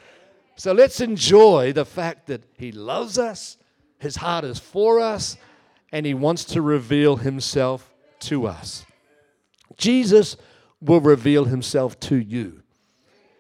So 0.57 0.73
let's 0.73 1.01
enjoy 1.01 1.73
the 1.73 1.85
fact 1.85 2.27
that 2.27 2.43
he 2.59 2.71
loves 2.73 3.19
us, 3.19 3.57
his 3.99 4.17
heart 4.17 4.45
is 4.45 4.59
for 4.59 5.01
us, 5.01 5.37
and 5.91 6.05
he 6.05 6.15
wants 6.15 6.45
to 6.47 6.63
reveal 6.63 7.17
himself 7.17 7.91
to 8.21 8.47
us. 8.47 8.85
Jesus 9.77 10.37
will 10.81 11.01
reveal 11.01 11.47
himself 11.47 11.99
to 12.01 12.17
you. 12.17 12.62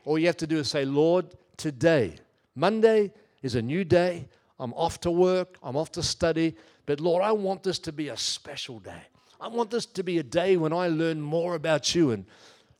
All 0.04 0.18
you 0.18 0.26
have 0.26 0.36
to 0.38 0.46
do 0.46 0.58
is 0.58 0.68
say, 0.68 0.84
Lord, 0.84 1.26
today, 1.56 2.16
Monday 2.54 3.12
is 3.42 3.54
a 3.54 3.62
new 3.62 3.84
day. 3.84 4.28
I'm 4.58 4.72
off 4.74 5.00
to 5.00 5.10
work, 5.10 5.58
I'm 5.62 5.76
off 5.76 5.90
to 5.92 6.02
study, 6.02 6.54
but 6.86 7.00
Lord, 7.00 7.22
I 7.22 7.32
want 7.32 7.62
this 7.62 7.78
to 7.80 7.92
be 7.92 8.08
a 8.08 8.16
special 8.16 8.78
day. 8.78 9.02
I 9.40 9.48
want 9.48 9.70
this 9.70 9.86
to 9.86 10.04
be 10.04 10.18
a 10.18 10.22
day 10.22 10.56
when 10.56 10.72
I 10.72 10.86
learn 10.86 11.20
more 11.20 11.56
about 11.56 11.94
you 11.94 12.12
and 12.12 12.24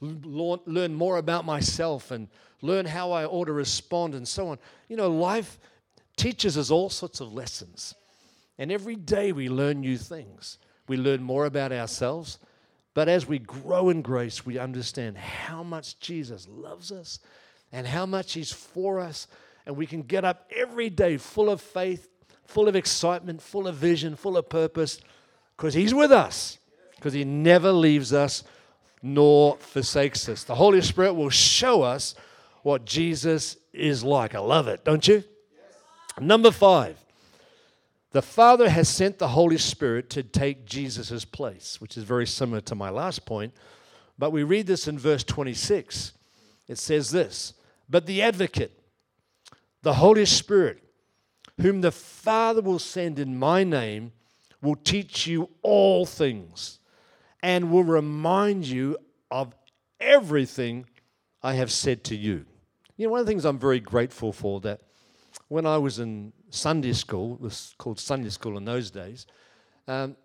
learn 0.00 0.94
more 0.94 1.16
about 1.16 1.44
myself 1.44 2.12
and 2.12 2.28
learn 2.60 2.86
how 2.86 3.10
I 3.10 3.24
ought 3.24 3.46
to 3.46 3.52
respond 3.52 4.14
and 4.14 4.26
so 4.26 4.48
on. 4.48 4.58
You 4.88 4.96
know, 4.96 5.10
life 5.10 5.58
teaches 6.16 6.56
us 6.56 6.70
all 6.70 6.88
sorts 6.88 7.20
of 7.20 7.32
lessons. 7.32 7.94
And 8.58 8.70
every 8.70 8.96
day 8.96 9.32
we 9.32 9.48
learn 9.48 9.80
new 9.80 9.96
things. 9.96 10.58
We 10.86 10.96
learn 10.96 11.22
more 11.22 11.46
about 11.46 11.72
ourselves. 11.72 12.38
But 12.94 13.08
as 13.08 13.26
we 13.26 13.38
grow 13.38 13.88
in 13.88 14.02
grace, 14.02 14.44
we 14.44 14.58
understand 14.58 15.16
how 15.16 15.62
much 15.62 15.98
Jesus 15.98 16.46
loves 16.48 16.92
us 16.92 17.18
and 17.72 17.86
how 17.86 18.06
much 18.06 18.34
He's 18.34 18.52
for 18.52 19.00
us. 19.00 19.26
And 19.64 19.76
we 19.76 19.86
can 19.86 20.02
get 20.02 20.24
up 20.24 20.50
every 20.54 20.90
day 20.90 21.16
full 21.16 21.48
of 21.48 21.60
faith, 21.60 22.08
full 22.44 22.68
of 22.68 22.76
excitement, 22.76 23.40
full 23.40 23.66
of 23.66 23.76
vision, 23.76 24.16
full 24.16 24.36
of 24.36 24.48
purpose 24.48 25.00
because 25.56 25.74
He's 25.74 25.94
with 25.94 26.10
us, 26.10 26.58
because 26.96 27.12
He 27.12 27.24
never 27.24 27.70
leaves 27.70 28.12
us 28.12 28.42
nor 29.00 29.56
forsakes 29.58 30.28
us. 30.28 30.44
The 30.44 30.54
Holy 30.54 30.80
Spirit 30.80 31.14
will 31.14 31.30
show 31.30 31.82
us 31.82 32.14
what 32.62 32.84
Jesus 32.84 33.56
is 33.72 34.02
like. 34.02 34.34
I 34.34 34.40
love 34.40 34.68
it, 34.68 34.84
don't 34.84 35.06
you? 35.06 35.24
Number 36.20 36.50
five, 36.50 36.98
the 38.12 38.22
Father 38.22 38.68
has 38.68 38.88
sent 38.88 39.18
the 39.18 39.28
Holy 39.28 39.58
Spirit 39.58 40.10
to 40.10 40.22
take 40.22 40.66
Jesus' 40.66 41.24
place, 41.24 41.80
which 41.80 41.96
is 41.96 42.04
very 42.04 42.26
similar 42.26 42.60
to 42.62 42.74
my 42.74 42.90
last 42.90 43.24
point. 43.24 43.54
But 44.18 44.32
we 44.32 44.42
read 44.42 44.66
this 44.66 44.86
in 44.86 44.98
verse 44.98 45.24
26. 45.24 46.12
It 46.68 46.78
says 46.78 47.10
this 47.10 47.54
But 47.88 48.06
the 48.06 48.22
advocate, 48.22 48.78
the 49.82 49.94
Holy 49.94 50.26
Spirit, 50.26 50.82
whom 51.60 51.80
the 51.80 51.92
Father 51.92 52.60
will 52.60 52.78
send 52.78 53.18
in 53.18 53.38
my 53.38 53.64
name, 53.64 54.12
will 54.60 54.76
teach 54.76 55.26
you 55.26 55.48
all 55.62 56.06
things 56.06 56.78
and 57.42 57.72
will 57.72 57.84
remind 57.84 58.66
you 58.66 58.96
of 59.30 59.54
everything 59.98 60.86
I 61.42 61.54
have 61.54 61.72
said 61.72 62.04
to 62.04 62.16
you. 62.16 62.44
You 62.96 63.06
know, 63.06 63.12
one 63.12 63.20
of 63.20 63.26
the 63.26 63.30
things 63.30 63.44
I'm 63.44 63.58
very 63.58 63.80
grateful 63.80 64.32
for 64.32 64.60
that 64.60 64.82
when 65.48 65.66
I 65.66 65.78
was 65.78 65.98
in 65.98 66.32
Sunday 66.52 66.92
school, 66.92 67.36
was 67.40 67.74
called 67.78 67.98
Sunday 67.98 68.28
school 68.28 68.58
in 68.58 68.64
those 68.66 68.90
days, 68.90 69.26
um, 69.88 70.16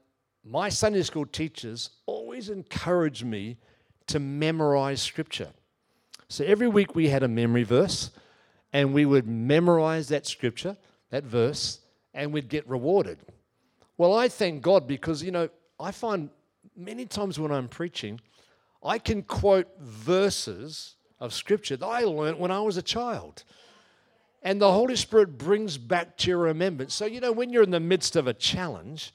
my 0.43 0.67
Sunday 0.67 1.01
school 1.03 1.25
teachers 1.25 1.89
always 2.05 2.49
encouraged 2.49 3.25
me 3.25 3.57
to 4.07 4.19
memorize 4.19 5.01
scripture. 5.01 5.49
So 6.27 6.43
every 6.43 6.67
week 6.67 6.95
we 6.95 7.07
had 7.07 7.23
a 7.23 7.27
memory 7.29 7.63
verse, 7.63 8.11
and 8.73 8.93
we 8.93 9.05
would 9.05 9.25
memorize 9.25 10.09
that 10.09 10.27
scripture, 10.27 10.75
that 11.11 11.23
verse, 11.23 11.79
and 12.13 12.33
we'd 12.33 12.49
get 12.49 12.67
rewarded. 12.67 13.19
Well, 13.97 14.13
I 14.13 14.27
thank 14.27 14.61
God 14.61 14.85
because, 14.85 15.23
you 15.23 15.31
know, 15.31 15.49
I 15.79 15.91
find 15.91 16.29
many 16.75 17.05
times 17.05 17.39
when 17.39 17.51
I'm 17.51 17.69
preaching, 17.69 18.19
I 18.83 18.99
can 18.99 19.23
quote 19.23 19.67
verses 19.79 20.95
of 21.19 21.33
scripture 21.33 21.77
that 21.77 21.85
I 21.85 22.01
learned 22.01 22.37
when 22.37 22.51
I 22.51 22.59
was 22.59 22.75
a 22.75 22.81
child. 22.81 23.45
And 24.47 24.61
the 24.61 24.71
Holy 24.71 24.95
Spirit 24.95 25.37
brings 25.37 25.77
back 25.77 26.15
to 26.19 26.29
your 26.29 26.37
remembrance. 26.37 26.93
So, 26.93 27.05
you 27.05 27.19
know, 27.19 27.33
when 27.33 27.49
you're 27.49 27.63
in 27.63 27.71
the 27.71 27.81
midst 27.81 28.15
of 28.15 28.27
a 28.27 28.33
challenge 28.33 29.13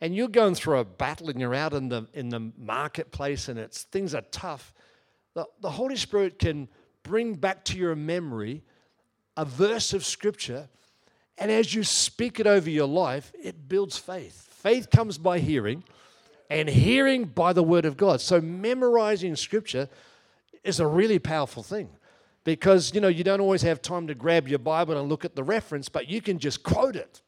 and 0.00 0.16
you're 0.16 0.26
going 0.26 0.54
through 0.54 0.78
a 0.78 0.86
battle 0.86 1.28
and 1.28 1.38
you're 1.38 1.54
out 1.54 1.74
in 1.74 1.90
the, 1.90 2.06
in 2.14 2.30
the 2.30 2.50
marketplace 2.56 3.50
and 3.50 3.58
it's, 3.58 3.82
things 3.82 4.14
are 4.14 4.24
tough, 4.30 4.72
the, 5.34 5.44
the 5.60 5.68
Holy 5.68 5.96
Spirit 5.96 6.38
can 6.38 6.66
bring 7.02 7.34
back 7.34 7.62
to 7.66 7.76
your 7.76 7.94
memory 7.94 8.62
a 9.36 9.44
verse 9.44 9.92
of 9.92 10.02
scripture. 10.02 10.66
And 11.36 11.50
as 11.50 11.74
you 11.74 11.84
speak 11.84 12.40
it 12.40 12.46
over 12.46 12.70
your 12.70 12.88
life, 12.88 13.34
it 13.38 13.68
builds 13.68 13.98
faith. 13.98 14.48
Faith 14.50 14.88
comes 14.90 15.18
by 15.18 15.40
hearing, 15.40 15.84
and 16.48 16.70
hearing 16.70 17.24
by 17.26 17.52
the 17.52 17.62
word 17.62 17.84
of 17.84 17.98
God. 17.98 18.22
So 18.22 18.40
memorizing 18.40 19.36
scripture 19.36 19.90
is 20.62 20.80
a 20.80 20.86
really 20.86 21.18
powerful 21.18 21.62
thing 21.62 21.90
because 22.44 22.94
you 22.94 23.00
know 23.00 23.08
you 23.08 23.24
don't 23.24 23.40
always 23.40 23.62
have 23.62 23.82
time 23.82 24.06
to 24.06 24.14
grab 24.14 24.46
your 24.46 24.58
bible 24.58 24.98
and 24.98 25.08
look 25.08 25.24
at 25.24 25.34
the 25.34 25.42
reference 25.42 25.88
but 25.88 26.08
you 26.08 26.20
can 26.20 26.38
just 26.38 26.62
quote 26.62 26.94
it 26.94 27.20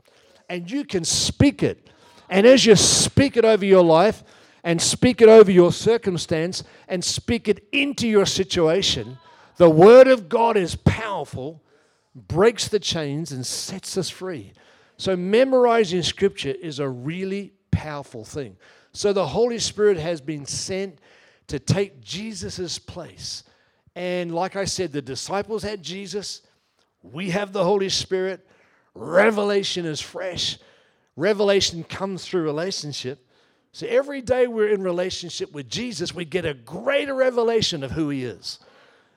and 0.48 0.70
you 0.70 0.85
can 0.85 1.05
speak 1.05 1.62
it. 1.62 1.88
And 2.29 2.46
as 2.46 2.66
you 2.66 2.76
speak 2.76 3.37
it 3.37 3.44
over 3.44 3.64
your 3.64 3.85
life 3.85 4.24
and 4.64 4.81
speak 4.81 5.20
it 5.20 5.29
over 5.29 5.50
your 5.50 5.72
circumstance 5.72 6.64
and 6.88 7.05
speak 7.05 7.48
it 7.48 7.66
into 7.72 8.09
your 8.09 8.26
situation 8.26 9.18
the 9.57 9.70
word 9.70 10.07
of 10.07 10.29
god 10.29 10.57
is 10.57 10.76
powerful 10.76 11.62
breaks 12.14 12.68
the 12.68 12.81
chains 12.81 13.31
and 13.33 13.44
sets 13.44 13.98
us 13.98 14.09
free. 14.09 14.52
So 14.96 15.16
memorizing 15.16 16.02
scripture 16.02 16.55
is 16.61 16.79
a 16.79 16.88
really 16.88 17.52
powerful 17.70 18.24
thing. 18.24 18.57
So 18.92 19.12
the 19.12 19.26
holy 19.26 19.59
spirit 19.59 19.98
has 19.98 20.20
been 20.22 20.46
sent 20.46 20.98
to 21.48 21.59
take 21.59 22.00
jesus' 22.00 22.79
place 22.79 23.44
and 23.96 24.35
like 24.35 24.56
I 24.56 24.66
said, 24.66 24.92
the 24.92 25.00
disciples 25.00 25.62
had 25.62 25.82
Jesus. 25.82 26.42
We 27.02 27.30
have 27.30 27.54
the 27.54 27.64
Holy 27.64 27.88
Spirit. 27.88 28.46
Revelation 28.94 29.87
is 29.87 30.02
fresh. 30.02 30.59
Revelation 31.16 31.82
comes 31.82 32.26
through 32.26 32.42
relationship. 32.42 33.26
So 33.72 33.87
every 33.87 34.20
day 34.20 34.46
we're 34.46 34.68
in 34.68 34.82
relationship 34.82 35.52
with 35.52 35.70
Jesus, 35.70 36.14
we 36.14 36.26
get 36.26 36.44
a 36.44 36.52
greater 36.52 37.14
revelation 37.14 37.82
of 37.82 37.90
who 37.90 38.11
He 38.11 38.24
is 38.24 38.59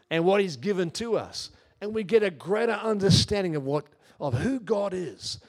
and 0.09 0.23
what 0.23 0.39
He's 0.39 0.55
given 0.55 0.91
to 0.91 1.17
us. 1.17 1.51
And 1.81 1.93
we 1.93 2.03
get 2.03 2.23
a 2.23 2.31
greater 2.31 2.73
understanding 2.73 3.57
of 3.57 3.65
what 3.65 3.85
of 4.19 4.33
who 4.33 4.61
God 4.61 4.93
is 4.93 5.39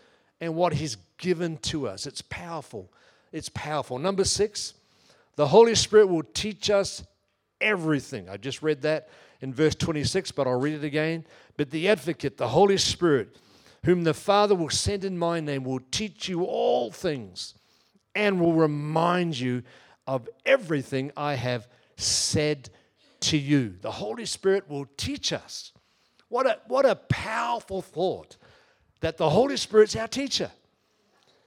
and 0.41 0.57
what 0.57 0.73
He's 0.73 0.97
given 1.19 1.57
to 1.59 1.87
us. 1.87 2.05
It's 2.05 2.23
powerful. 2.23 2.91
It's 3.33 3.49
powerful. 3.49 4.01
Number 4.01 4.25
six, 4.25 4.75
the 5.37 5.47
Holy 5.47 5.77
Spirit 5.77 6.07
will 6.09 6.25
teach 6.35 6.69
us 6.69 7.05
everything. 7.61 8.29
I 8.29 8.37
just 8.37 8.63
read 8.63 8.83
that 8.83 9.09
in 9.41 9.55
verse 9.55 9.75
26, 9.75 10.33
but 10.33 10.47
I'll 10.47 10.61
read 10.61 10.75
it 10.75 10.85
again. 10.85 11.25
But 11.57 11.71
the 11.71 11.89
advocate, 11.89 12.37
the 12.37 12.49
Holy 12.49 12.79
Spirit, 12.79 13.37
whom 13.85 14.05
the 14.05 14.15
Father 14.15 14.55
will 14.55 14.71
send 14.71 15.05
in 15.05 15.17
my 15.19 15.41
name, 15.41 15.65
will 15.65 15.81
teach 15.91 16.29
you 16.29 16.45
all 16.45 16.91
things 16.91 17.55
and 18.15 18.41
will 18.41 18.53
remind 18.53 19.39
you 19.39 19.63
of 20.07 20.29
everything 20.45 21.13
I 21.17 21.35
have 21.35 21.69
said 21.97 22.71
to 23.21 23.39
you. 23.39 23.77
The 23.81 23.91
Holy 23.91 24.27
Spirit 24.27 24.69
will 24.69 24.87
teach 24.97 25.33
us. 25.33 25.73
What 26.29 26.47
a, 26.47 26.59
what 26.67 26.87
a 26.87 26.97
powerful 26.97 27.83
thought 27.83 28.37
that 29.01 29.17
the 29.17 29.31
Holy 29.31 29.57
Spirit's 29.57 29.97
our 29.97 30.09
teacher. 30.09 30.51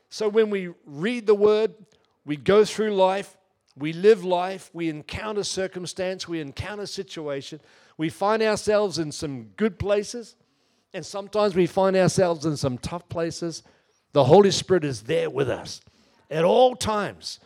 So 0.09 0.29
when 0.29 0.49
we 0.49 0.69
read 0.85 1.25
the 1.25 1.35
Word, 1.35 1.73
we 2.25 2.37
go 2.37 2.65
through 2.65 2.93
life, 2.93 3.35
we 3.75 3.93
live 3.93 4.23
life, 4.23 4.69
we 4.73 4.89
encounter 4.89 5.43
circumstance, 5.43 6.27
we 6.27 6.39
encounter 6.39 6.85
situation, 6.85 7.59
we 7.97 8.09
find 8.09 8.43
ourselves 8.43 8.99
in 8.99 9.11
some 9.11 9.45
good 9.57 9.79
places, 9.79 10.35
and 10.93 11.05
sometimes 11.05 11.55
we 11.55 11.65
find 11.65 11.95
ourselves 11.95 12.45
in 12.45 12.55
some 12.55 12.77
tough 12.77 13.09
places. 13.09 13.63
The 14.11 14.25
Holy 14.25 14.51
Spirit 14.51 14.85
is 14.85 15.03
there 15.03 15.29
with 15.29 15.49
us 15.49 15.81
at 16.29 16.43
all 16.43 16.75
times, 16.75 17.39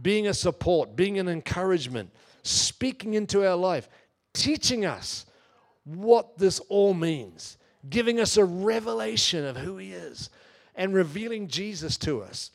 being 0.00 0.26
a 0.26 0.34
support, 0.34 0.94
being 0.94 1.18
an 1.18 1.28
encouragement, 1.28 2.10
speaking 2.42 3.14
into 3.14 3.46
our 3.46 3.56
life, 3.56 3.88
teaching 4.34 4.84
us 4.84 5.26
what 5.84 6.38
this 6.38 6.60
all 6.68 6.94
means, 6.94 7.56
giving 7.88 8.20
us 8.20 8.36
a 8.36 8.44
revelation 8.44 9.44
of 9.44 9.56
who 9.56 9.78
He 9.78 9.92
is, 9.92 10.30
and 10.74 10.94
revealing 10.94 11.48
Jesus 11.48 11.96
to 11.98 12.22
us. 12.22 12.50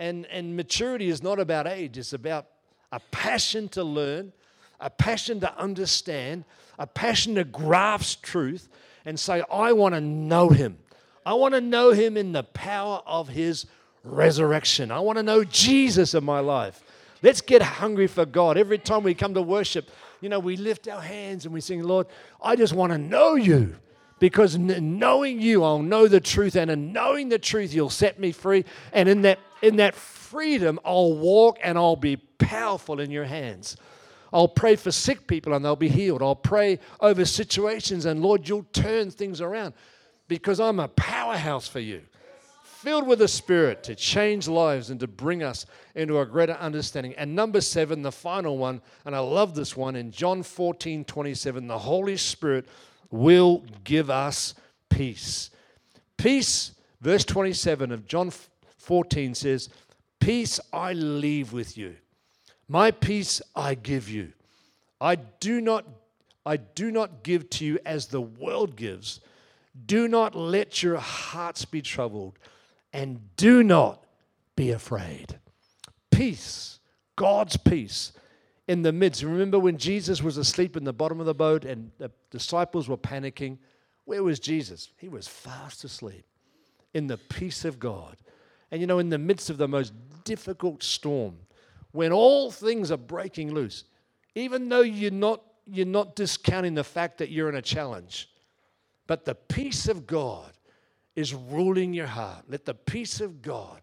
And, 0.00 0.24
and 0.26 0.56
maturity 0.56 1.10
is 1.10 1.22
not 1.22 1.38
about 1.38 1.66
age, 1.66 1.98
it's 1.98 2.14
about 2.14 2.46
a 2.90 3.00
passion 3.10 3.68
to 3.68 3.84
learn, 3.84 4.32
a 4.80 4.88
passion 4.88 5.40
to 5.40 5.58
understand, 5.58 6.44
a 6.78 6.86
passion 6.86 7.34
to 7.34 7.44
grasp 7.44 8.22
truth 8.22 8.70
and 9.04 9.20
say, 9.20 9.42
I 9.52 9.72
want 9.72 9.94
to 9.94 10.00
know 10.00 10.48
him. 10.48 10.78
I 11.26 11.34
want 11.34 11.52
to 11.52 11.60
know 11.60 11.90
him 11.90 12.16
in 12.16 12.32
the 12.32 12.42
power 12.42 13.02
of 13.06 13.28
his 13.28 13.66
resurrection. 14.02 14.90
I 14.90 15.00
want 15.00 15.18
to 15.18 15.22
know 15.22 15.44
Jesus 15.44 16.14
in 16.14 16.24
my 16.24 16.40
life. 16.40 16.82
Let's 17.22 17.42
get 17.42 17.60
hungry 17.60 18.06
for 18.06 18.24
God. 18.24 18.56
Every 18.56 18.78
time 18.78 19.02
we 19.02 19.12
come 19.12 19.34
to 19.34 19.42
worship, 19.42 19.90
you 20.22 20.30
know, 20.30 20.38
we 20.38 20.56
lift 20.56 20.88
our 20.88 21.02
hands 21.02 21.44
and 21.44 21.52
we 21.52 21.60
sing, 21.60 21.82
Lord, 21.82 22.06
I 22.42 22.56
just 22.56 22.72
want 22.72 22.92
to 22.92 22.98
know 22.98 23.34
you 23.34 23.76
because 24.20 24.56
knowing 24.56 25.40
you 25.40 25.64
i'll 25.64 25.82
know 25.82 26.06
the 26.06 26.20
truth 26.20 26.54
and 26.54 26.70
in 26.70 26.92
knowing 26.92 27.28
the 27.28 27.38
truth 27.38 27.74
you'll 27.74 27.90
set 27.90 28.20
me 28.20 28.30
free. 28.30 28.64
And 28.92 29.08
in 29.08 29.22
that 29.22 29.40
in 29.62 29.76
that 29.76 29.96
freedom 29.96 30.78
i'll 30.84 31.14
walk 31.14 31.58
and 31.60 31.76
i'll 31.76 31.96
be 31.96 32.16
powerful 32.16 33.00
in 33.00 33.10
your 33.10 33.24
hands. 33.24 33.76
I'll 34.32 34.46
pray 34.46 34.76
for 34.76 34.92
sick 34.92 35.26
people 35.26 35.54
and 35.54 35.64
they'll 35.64 35.74
be 35.74 35.88
healed. 35.88 36.22
I'll 36.22 36.36
pray 36.36 36.78
over 37.00 37.24
situations 37.24 38.04
and 38.04 38.22
lord 38.22 38.48
you'll 38.48 38.66
turn 38.72 39.10
things 39.10 39.40
around 39.40 39.74
because 40.28 40.60
i'm 40.60 40.78
a 40.78 40.86
powerhouse 40.86 41.66
for 41.66 41.80
you 41.80 42.02
filled 42.62 43.06
with 43.06 43.18
the 43.18 43.28
spirit 43.28 43.82
to 43.82 43.94
change 43.94 44.48
lives 44.48 44.88
and 44.88 44.98
to 45.00 45.06
bring 45.06 45.42
us 45.42 45.66
into 45.94 46.18
a 46.18 46.24
greater 46.24 46.54
understanding. 46.54 47.12
And 47.18 47.36
number 47.36 47.60
seven 47.60 48.00
the 48.00 48.12
final 48.12 48.56
one 48.56 48.80
and 49.04 49.14
i 49.14 49.18
love 49.18 49.54
this 49.54 49.76
one 49.76 49.96
in 49.96 50.10
john 50.10 50.42
14 50.42 51.04
27 51.04 51.66
the 51.66 51.78
holy 51.78 52.16
spirit 52.16 52.66
will 53.10 53.64
give 53.84 54.10
us 54.10 54.54
peace. 54.88 55.50
Peace, 56.16 56.72
verse 57.00 57.24
27 57.24 57.92
of 57.92 58.06
John 58.06 58.30
14 58.78 59.34
says, 59.34 59.68
Peace 60.18 60.60
I 60.72 60.92
leave 60.92 61.52
with 61.52 61.76
you. 61.78 61.96
My 62.68 62.90
peace 62.90 63.40
I 63.56 63.74
give 63.74 64.08
you. 64.08 64.32
I 65.00 65.16
do 65.16 65.60
not 65.60 65.86
I 66.46 66.56
do 66.56 66.90
not 66.90 67.22
give 67.22 67.50
to 67.50 67.66
you 67.66 67.78
as 67.84 68.06
the 68.06 68.20
world 68.20 68.74
gives. 68.74 69.20
Do 69.86 70.08
not 70.08 70.34
let 70.34 70.82
your 70.82 70.96
hearts 70.96 71.64
be 71.66 71.82
troubled 71.82 72.38
and 72.92 73.20
do 73.36 73.62
not 73.62 74.02
be 74.56 74.70
afraid. 74.70 75.38
Peace, 76.10 76.78
God's 77.16 77.56
peace 77.56 78.12
in 78.68 78.82
the 78.82 78.92
midst. 78.92 79.22
Remember 79.22 79.58
when 79.58 79.78
Jesus 79.78 80.22
was 80.22 80.36
asleep 80.36 80.76
in 80.76 80.84
the 80.84 80.92
bottom 80.92 81.20
of 81.20 81.26
the 81.26 81.34
boat 81.34 81.64
and 81.64 81.90
the 81.98 82.10
disciples 82.30 82.88
were 82.88 82.96
panicking? 82.96 83.58
Where 84.04 84.22
was 84.22 84.40
Jesus? 84.40 84.90
He 84.96 85.08
was 85.08 85.28
fast 85.28 85.84
asleep 85.84 86.24
in 86.94 87.06
the 87.06 87.18
peace 87.18 87.64
of 87.64 87.78
God. 87.78 88.16
And 88.70 88.80
you 88.80 88.86
know, 88.86 88.98
in 88.98 89.08
the 89.08 89.18
midst 89.18 89.50
of 89.50 89.58
the 89.58 89.68
most 89.68 89.92
difficult 90.24 90.82
storm, 90.82 91.36
when 91.92 92.12
all 92.12 92.50
things 92.50 92.90
are 92.90 92.96
breaking 92.96 93.52
loose, 93.52 93.84
even 94.34 94.68
though 94.68 94.80
you're 94.82 95.10
not, 95.10 95.42
you're 95.66 95.86
not 95.86 96.14
discounting 96.14 96.74
the 96.74 96.84
fact 96.84 97.18
that 97.18 97.30
you're 97.30 97.48
in 97.48 97.56
a 97.56 97.62
challenge, 97.62 98.30
but 99.06 99.24
the 99.24 99.34
peace 99.34 99.88
of 99.88 100.06
God 100.06 100.52
is 101.16 101.34
ruling 101.34 101.92
your 101.92 102.06
heart. 102.06 102.44
Let 102.48 102.64
the 102.64 102.74
peace 102.74 103.20
of 103.20 103.42
God 103.42 103.80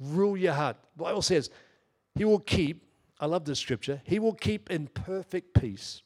rule 0.00 0.36
your 0.36 0.52
heart. 0.52 0.76
The 0.96 1.04
Bible 1.04 1.22
says, 1.22 1.50
He 2.16 2.24
will 2.24 2.40
keep 2.40 2.84
I 3.22 3.26
love 3.26 3.44
this 3.44 3.60
scripture. 3.60 4.02
He 4.04 4.18
will 4.18 4.34
keep 4.34 4.68
in 4.68 4.88
perfect 4.88 5.54
peace 5.54 6.02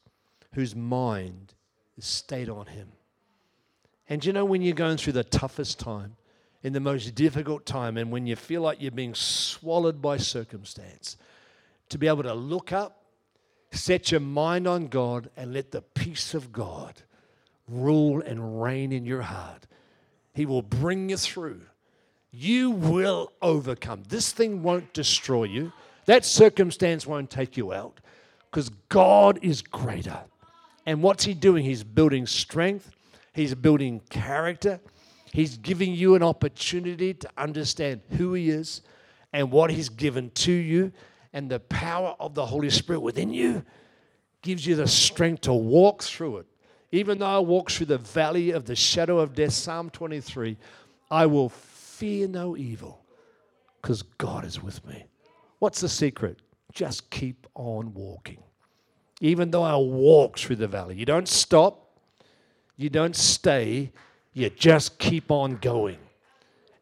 whose 0.53 0.75
mind 0.75 1.55
is 1.97 2.05
stayed 2.05 2.47
on 2.47 2.67
him. 2.67 2.89
And 4.07 4.23
you 4.23 4.31
know, 4.31 4.45
when 4.45 4.61
you're 4.61 4.75
going 4.75 4.97
through 4.97 5.13
the 5.13 5.23
toughest 5.23 5.79
time, 5.79 6.15
in 6.61 6.73
the 6.73 6.79
most 6.79 7.15
difficult 7.15 7.65
time, 7.65 7.97
and 7.97 8.11
when 8.11 8.27
you 8.27 8.35
feel 8.35 8.61
like 8.61 8.79
you're 8.79 8.91
being 8.91 9.15
swallowed 9.15 9.99
by 9.99 10.17
circumstance, 10.17 11.17
to 11.89 11.97
be 11.97 12.07
able 12.07 12.21
to 12.21 12.35
look 12.35 12.71
up, 12.71 13.03
set 13.71 14.11
your 14.11 14.19
mind 14.19 14.67
on 14.67 14.85
God, 14.85 15.31
and 15.35 15.53
let 15.53 15.71
the 15.71 15.81
peace 15.81 16.35
of 16.35 16.51
God 16.51 17.01
rule 17.67 18.21
and 18.21 18.61
reign 18.61 18.91
in 18.91 19.05
your 19.05 19.23
heart. 19.23 19.65
He 20.33 20.45
will 20.45 20.61
bring 20.61 21.09
you 21.09 21.17
through. 21.17 21.61
You 22.29 22.69
will 22.69 23.31
overcome. 23.41 24.03
This 24.07 24.31
thing 24.31 24.61
won't 24.61 24.93
destroy 24.93 25.45
you. 25.45 25.73
That 26.07 26.25
circumstance 26.25 27.05
won't 27.05 27.29
take 27.29 27.57
you 27.57 27.73
out 27.73 27.99
because 28.49 28.69
God 28.89 29.39
is 29.41 29.61
greater. 29.61 30.19
And 30.85 31.03
what's 31.03 31.25
He 31.25 31.33
doing? 31.33 31.63
He's 31.63 31.83
building 31.83 32.25
strength, 32.25 32.91
He's 33.33 33.53
building 33.53 34.01
character, 34.09 34.79
He's 35.33 35.57
giving 35.57 35.93
you 35.93 36.15
an 36.15 36.23
opportunity 36.23 37.13
to 37.13 37.29
understand 37.37 38.01
who 38.17 38.33
He 38.33 38.49
is 38.49 38.81
and 39.33 39.51
what 39.51 39.69
He's 39.69 39.89
given 39.89 40.31
to 40.31 40.51
you. 40.51 40.93
And 41.33 41.51
the 41.51 41.59
power 41.59 42.15
of 42.19 42.33
the 42.33 42.45
Holy 42.45 42.69
Spirit 42.69 43.01
within 43.01 43.33
you 43.33 43.63
gives 44.41 44.65
you 44.65 44.75
the 44.75 44.87
strength 44.87 45.41
to 45.41 45.53
walk 45.53 46.01
through 46.01 46.37
it. 46.37 46.45
Even 46.93 47.17
though 47.17 47.25
I 47.25 47.39
walk 47.39 47.69
through 47.69 47.87
the 47.87 47.97
valley 47.97 48.51
of 48.51 48.63
the 48.63 48.77
shadow 48.77 49.19
of 49.19 49.35
death, 49.35 49.51
Psalm 49.51 49.89
23, 49.89 50.57
I 51.11 51.25
will 51.25 51.49
fear 51.49 52.29
no 52.29 52.55
evil 52.55 53.03
because 53.81 54.03
God 54.03 54.45
is 54.45 54.63
with 54.63 54.85
me. 54.87 55.05
What's 55.59 55.81
the 55.81 55.89
secret? 55.89 56.39
Just 56.73 57.09
keep 57.09 57.47
on 57.55 57.93
walking. 57.93 58.43
even 59.21 59.51
though 59.51 59.63
I 59.63 59.75
walk 59.75 60.37
through 60.37 60.57
the 60.57 60.67
valley. 60.67 60.95
You 60.95 61.05
don't 61.05 61.27
stop, 61.27 61.99
you 62.75 62.89
don't 62.89 63.15
stay, 63.15 63.91
you 64.33 64.49
just 64.49 64.99
keep 64.99 65.31
on 65.31 65.57
going. 65.57 65.97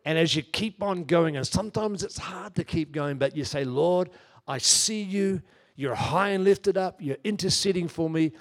And 0.03 0.17
as 0.17 0.35
you 0.35 0.43
keep 0.43 0.83
on 0.83 1.05
going, 1.05 1.37
and 1.37 1.47
sometimes 1.47 2.03
it's 2.03 2.17
hard 2.17 2.55
to 2.55 2.63
keep 2.63 2.91
going, 2.91 3.17
but 3.17 3.35
you 3.35 3.43
say, 3.43 3.63
Lord, 3.63 4.09
I 4.47 4.59
see 4.59 5.01
you. 5.01 5.41
You're 5.75 5.95
high 5.95 6.29
and 6.29 6.43
lifted 6.43 6.77
up. 6.77 7.01
You're 7.01 7.17
interceding 7.23 7.87
for 7.87 8.09
me. 8.09 8.33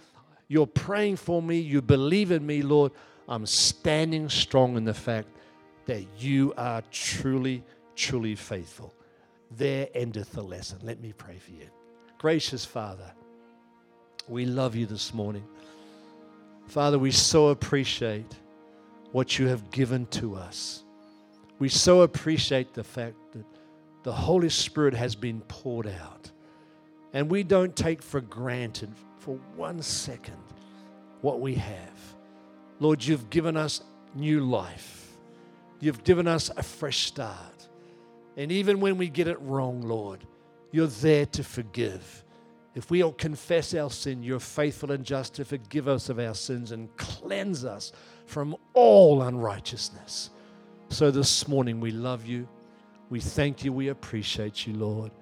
You're 0.48 0.66
praying 0.66 1.16
for 1.16 1.40
me. 1.40 1.58
You 1.58 1.80
believe 1.80 2.32
in 2.32 2.44
me, 2.44 2.62
Lord. 2.62 2.92
I'm 3.28 3.46
standing 3.46 4.28
strong 4.28 4.76
in 4.76 4.84
the 4.84 4.92
fact 4.92 5.28
that 5.86 6.04
you 6.18 6.52
are 6.58 6.82
truly, 6.90 7.62
truly 7.96 8.34
faithful. 8.34 8.92
There 9.56 9.88
endeth 9.94 10.32
the 10.32 10.42
lesson. 10.42 10.78
Let 10.82 11.00
me 11.00 11.12
pray 11.12 11.38
for 11.38 11.52
you. 11.52 11.68
Gracious 12.18 12.64
Father, 12.64 13.12
we 14.28 14.46
love 14.46 14.74
you 14.74 14.86
this 14.86 15.14
morning. 15.14 15.44
Father, 16.66 16.98
we 16.98 17.10
so 17.10 17.48
appreciate 17.48 18.34
what 19.12 19.38
you 19.38 19.46
have 19.48 19.70
given 19.70 20.06
to 20.06 20.34
us. 20.34 20.82
We 21.58 21.68
so 21.68 22.02
appreciate 22.02 22.74
the 22.74 22.82
fact 22.82 23.16
that 23.32 23.44
the 24.02 24.12
Holy 24.12 24.48
Spirit 24.48 24.94
has 24.94 25.14
been 25.14 25.40
poured 25.42 25.86
out. 25.86 26.30
And 27.12 27.30
we 27.30 27.44
don't 27.44 27.76
take 27.76 28.02
for 28.02 28.20
granted 28.20 28.90
for 29.18 29.36
one 29.54 29.80
second 29.82 30.42
what 31.20 31.40
we 31.40 31.54
have. 31.54 32.16
Lord, 32.80 33.04
you've 33.04 33.30
given 33.30 33.56
us 33.56 33.82
new 34.14 34.40
life. 34.40 35.12
You've 35.78 36.02
given 36.02 36.26
us 36.26 36.50
a 36.56 36.62
fresh 36.62 37.06
start. 37.06 37.53
And 38.36 38.50
even 38.50 38.80
when 38.80 38.96
we 38.96 39.08
get 39.08 39.28
it 39.28 39.40
wrong, 39.40 39.82
Lord, 39.82 40.26
you're 40.72 40.86
there 40.86 41.26
to 41.26 41.44
forgive. 41.44 42.24
If 42.74 42.90
we 42.90 43.02
all 43.02 43.12
confess 43.12 43.74
our 43.74 43.90
sin, 43.90 44.22
you're 44.22 44.40
faithful 44.40 44.90
and 44.90 45.04
just 45.04 45.34
to 45.34 45.44
forgive 45.44 45.86
us 45.86 46.08
of 46.08 46.18
our 46.18 46.34
sins 46.34 46.72
and 46.72 46.94
cleanse 46.96 47.64
us 47.64 47.92
from 48.26 48.56
all 48.72 49.22
unrighteousness. 49.22 50.30
So 50.88 51.10
this 51.10 51.46
morning, 51.46 51.78
we 51.78 51.92
love 51.92 52.26
you. 52.26 52.48
We 53.10 53.20
thank 53.20 53.64
you. 53.64 53.72
We 53.72 53.88
appreciate 53.88 54.66
you, 54.66 54.74
Lord. 54.74 55.12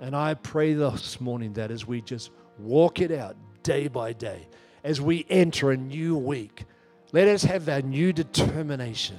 And 0.00 0.14
I 0.14 0.34
pray 0.34 0.74
this 0.74 1.20
morning 1.20 1.52
that 1.54 1.72
as 1.72 1.86
we 1.86 2.00
just 2.00 2.30
walk 2.58 3.00
it 3.00 3.10
out 3.10 3.36
day 3.64 3.88
by 3.88 4.12
day, 4.12 4.46
as 4.84 5.00
we 5.00 5.26
enter 5.28 5.72
a 5.72 5.76
new 5.76 6.16
week, 6.16 6.64
let 7.12 7.26
us 7.26 7.42
have 7.42 7.64
that 7.64 7.84
new 7.84 8.12
determination, 8.12 9.18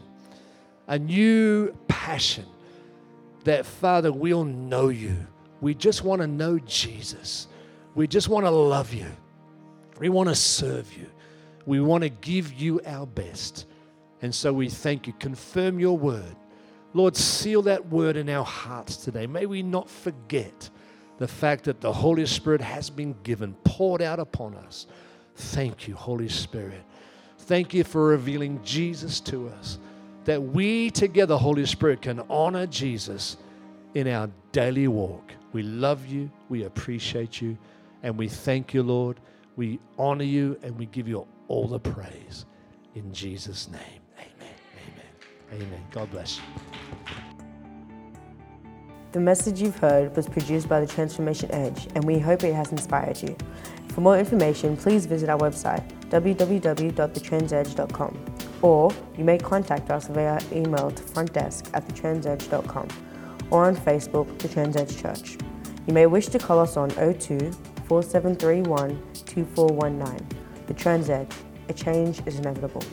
a 0.88 0.97
new 0.97 1.76
passion 1.89 2.45
that, 3.44 3.66
Father, 3.66 4.12
we'll 4.12 4.44
know 4.44 4.89
you. 4.89 5.16
We 5.62 5.74
just 5.76 6.04
want 6.04 6.22
to 6.22 6.28
know 6.28 6.60
Jesus. 6.60 7.48
We 7.96 8.08
just 8.08 8.30
want 8.30 8.46
to 8.46 8.50
love 8.50 8.94
you. 8.94 9.08
We 10.00 10.10
want 10.10 10.30
to 10.30 10.36
serve 10.36 10.92
you. 10.98 11.08
We 11.66 11.80
want 11.80 12.04
to 12.04 12.10
give 12.10 12.54
you 12.54 12.82
our 12.86 13.06
best. 13.06 13.68
And 14.22 14.34
so 14.34 14.52
we 14.54 14.70
thank 14.70 15.08
you. 15.08 15.14
Confirm 15.14 15.80
your 15.80 15.98
word. 15.98 16.36
Lord, 16.94 17.16
seal 17.16 17.62
that 17.64 17.88
word 17.88 18.18
in 18.18 18.30
our 18.30 18.44
hearts 18.44 18.98
today. 18.98 19.28
May 19.28 19.46
we 19.46 19.64
not 19.64 19.89
forget 19.89 20.70
the 21.20 21.28
fact 21.28 21.66
that 21.66 21.82
the 21.82 21.94
Holy 21.94 22.26
Spirit 22.26 22.62
has 22.62 22.89
been 22.89 23.16
given, 23.24 23.54
poured 23.64 24.02
out 24.02 24.20
upon 24.20 24.56
us. 24.56 24.88
Thank 25.36 25.88
you, 25.88 25.96
Holy 25.96 26.28
Spirit. 26.28 26.82
Thank 27.38 27.74
you 27.74 27.84
for 27.84 28.08
revealing 28.08 28.62
Jesus 28.64 29.20
to 29.22 29.50
us. 29.50 29.78
That 30.26 30.41
we 30.41 30.91
together, 30.91 31.36
Holy 31.36 31.65
Spirit, 31.65 32.03
can 32.03 32.22
honor 32.30 32.67
Jesus 32.67 33.38
in 33.95 34.07
our 34.07 34.30
daily 34.51 34.88
walk. 34.88 35.32
We 35.53 35.63
love 35.63 36.05
you, 36.07 36.30
we 36.49 36.63
appreciate 36.63 37.41
you, 37.41 37.57
and 38.03 38.17
we 38.17 38.28
thank 38.28 38.74
you, 38.74 38.84
Lord. 38.84 39.19
We 39.55 39.80
honor 39.97 40.24
you 40.24 40.57
and 40.63 40.78
we 40.78 40.86
give 40.86 41.07
you 41.07 41.26
all 41.47 41.67
the 41.67 41.80
praise. 41.80 42.45
In 42.95 43.13
Jesus' 43.13 43.69
name, 43.69 44.01
amen. 44.17 44.55
Amen. 45.53 45.67
Amen. 45.67 45.86
God 45.91 46.11
bless 46.11 46.38
you. 46.38 46.43
The 49.11 49.19
message 49.19 49.61
you've 49.61 49.78
heard 49.78 50.15
was 50.15 50.30
produced 50.30 50.69
by 50.69 50.80
the 50.80 50.88
Transformation 50.88 51.51
Edge, 51.51 51.88
and 51.95 52.05
we 52.05 52.17
hope 52.17 52.45
it 52.45 52.53
has 52.53 52.72
inspired 52.72 53.22
you. 53.22 53.36
For 53.89 53.99
more 53.99 54.17
information, 54.17 54.78
please 54.78 55.05
visit 55.05 55.28
our 55.28 55.38
website, 55.38 55.84
www.thetransedge.com, 56.09 58.30
or 58.62 58.91
you 59.18 59.24
may 59.24 59.38
contact 59.38 59.89
us 59.89 60.07
via 60.07 60.39
email 60.51 60.91
to 60.91 61.03
frontdesk 61.03 61.70
at 61.74 61.88
thetransedge.com 61.88 62.88
or 63.49 63.66
on 63.66 63.76
Facebook, 63.76 64.38
The 64.39 64.47
Trans 64.47 64.76
Edge 64.76 64.97
Church. 65.01 65.38
You 65.88 65.93
may 65.93 66.05
wish 66.05 66.28
to 66.28 66.39
call 66.39 66.59
us 66.59 66.78
on 66.78 66.89
02 66.91 67.51
4731 67.88 69.01
2419. 69.26 70.28
The 70.68 70.74
Trans 70.74 71.09
Edge, 71.09 71.32
a 71.70 71.74
change 71.74 72.22
is 72.26 72.39
inevitable. 72.39 72.84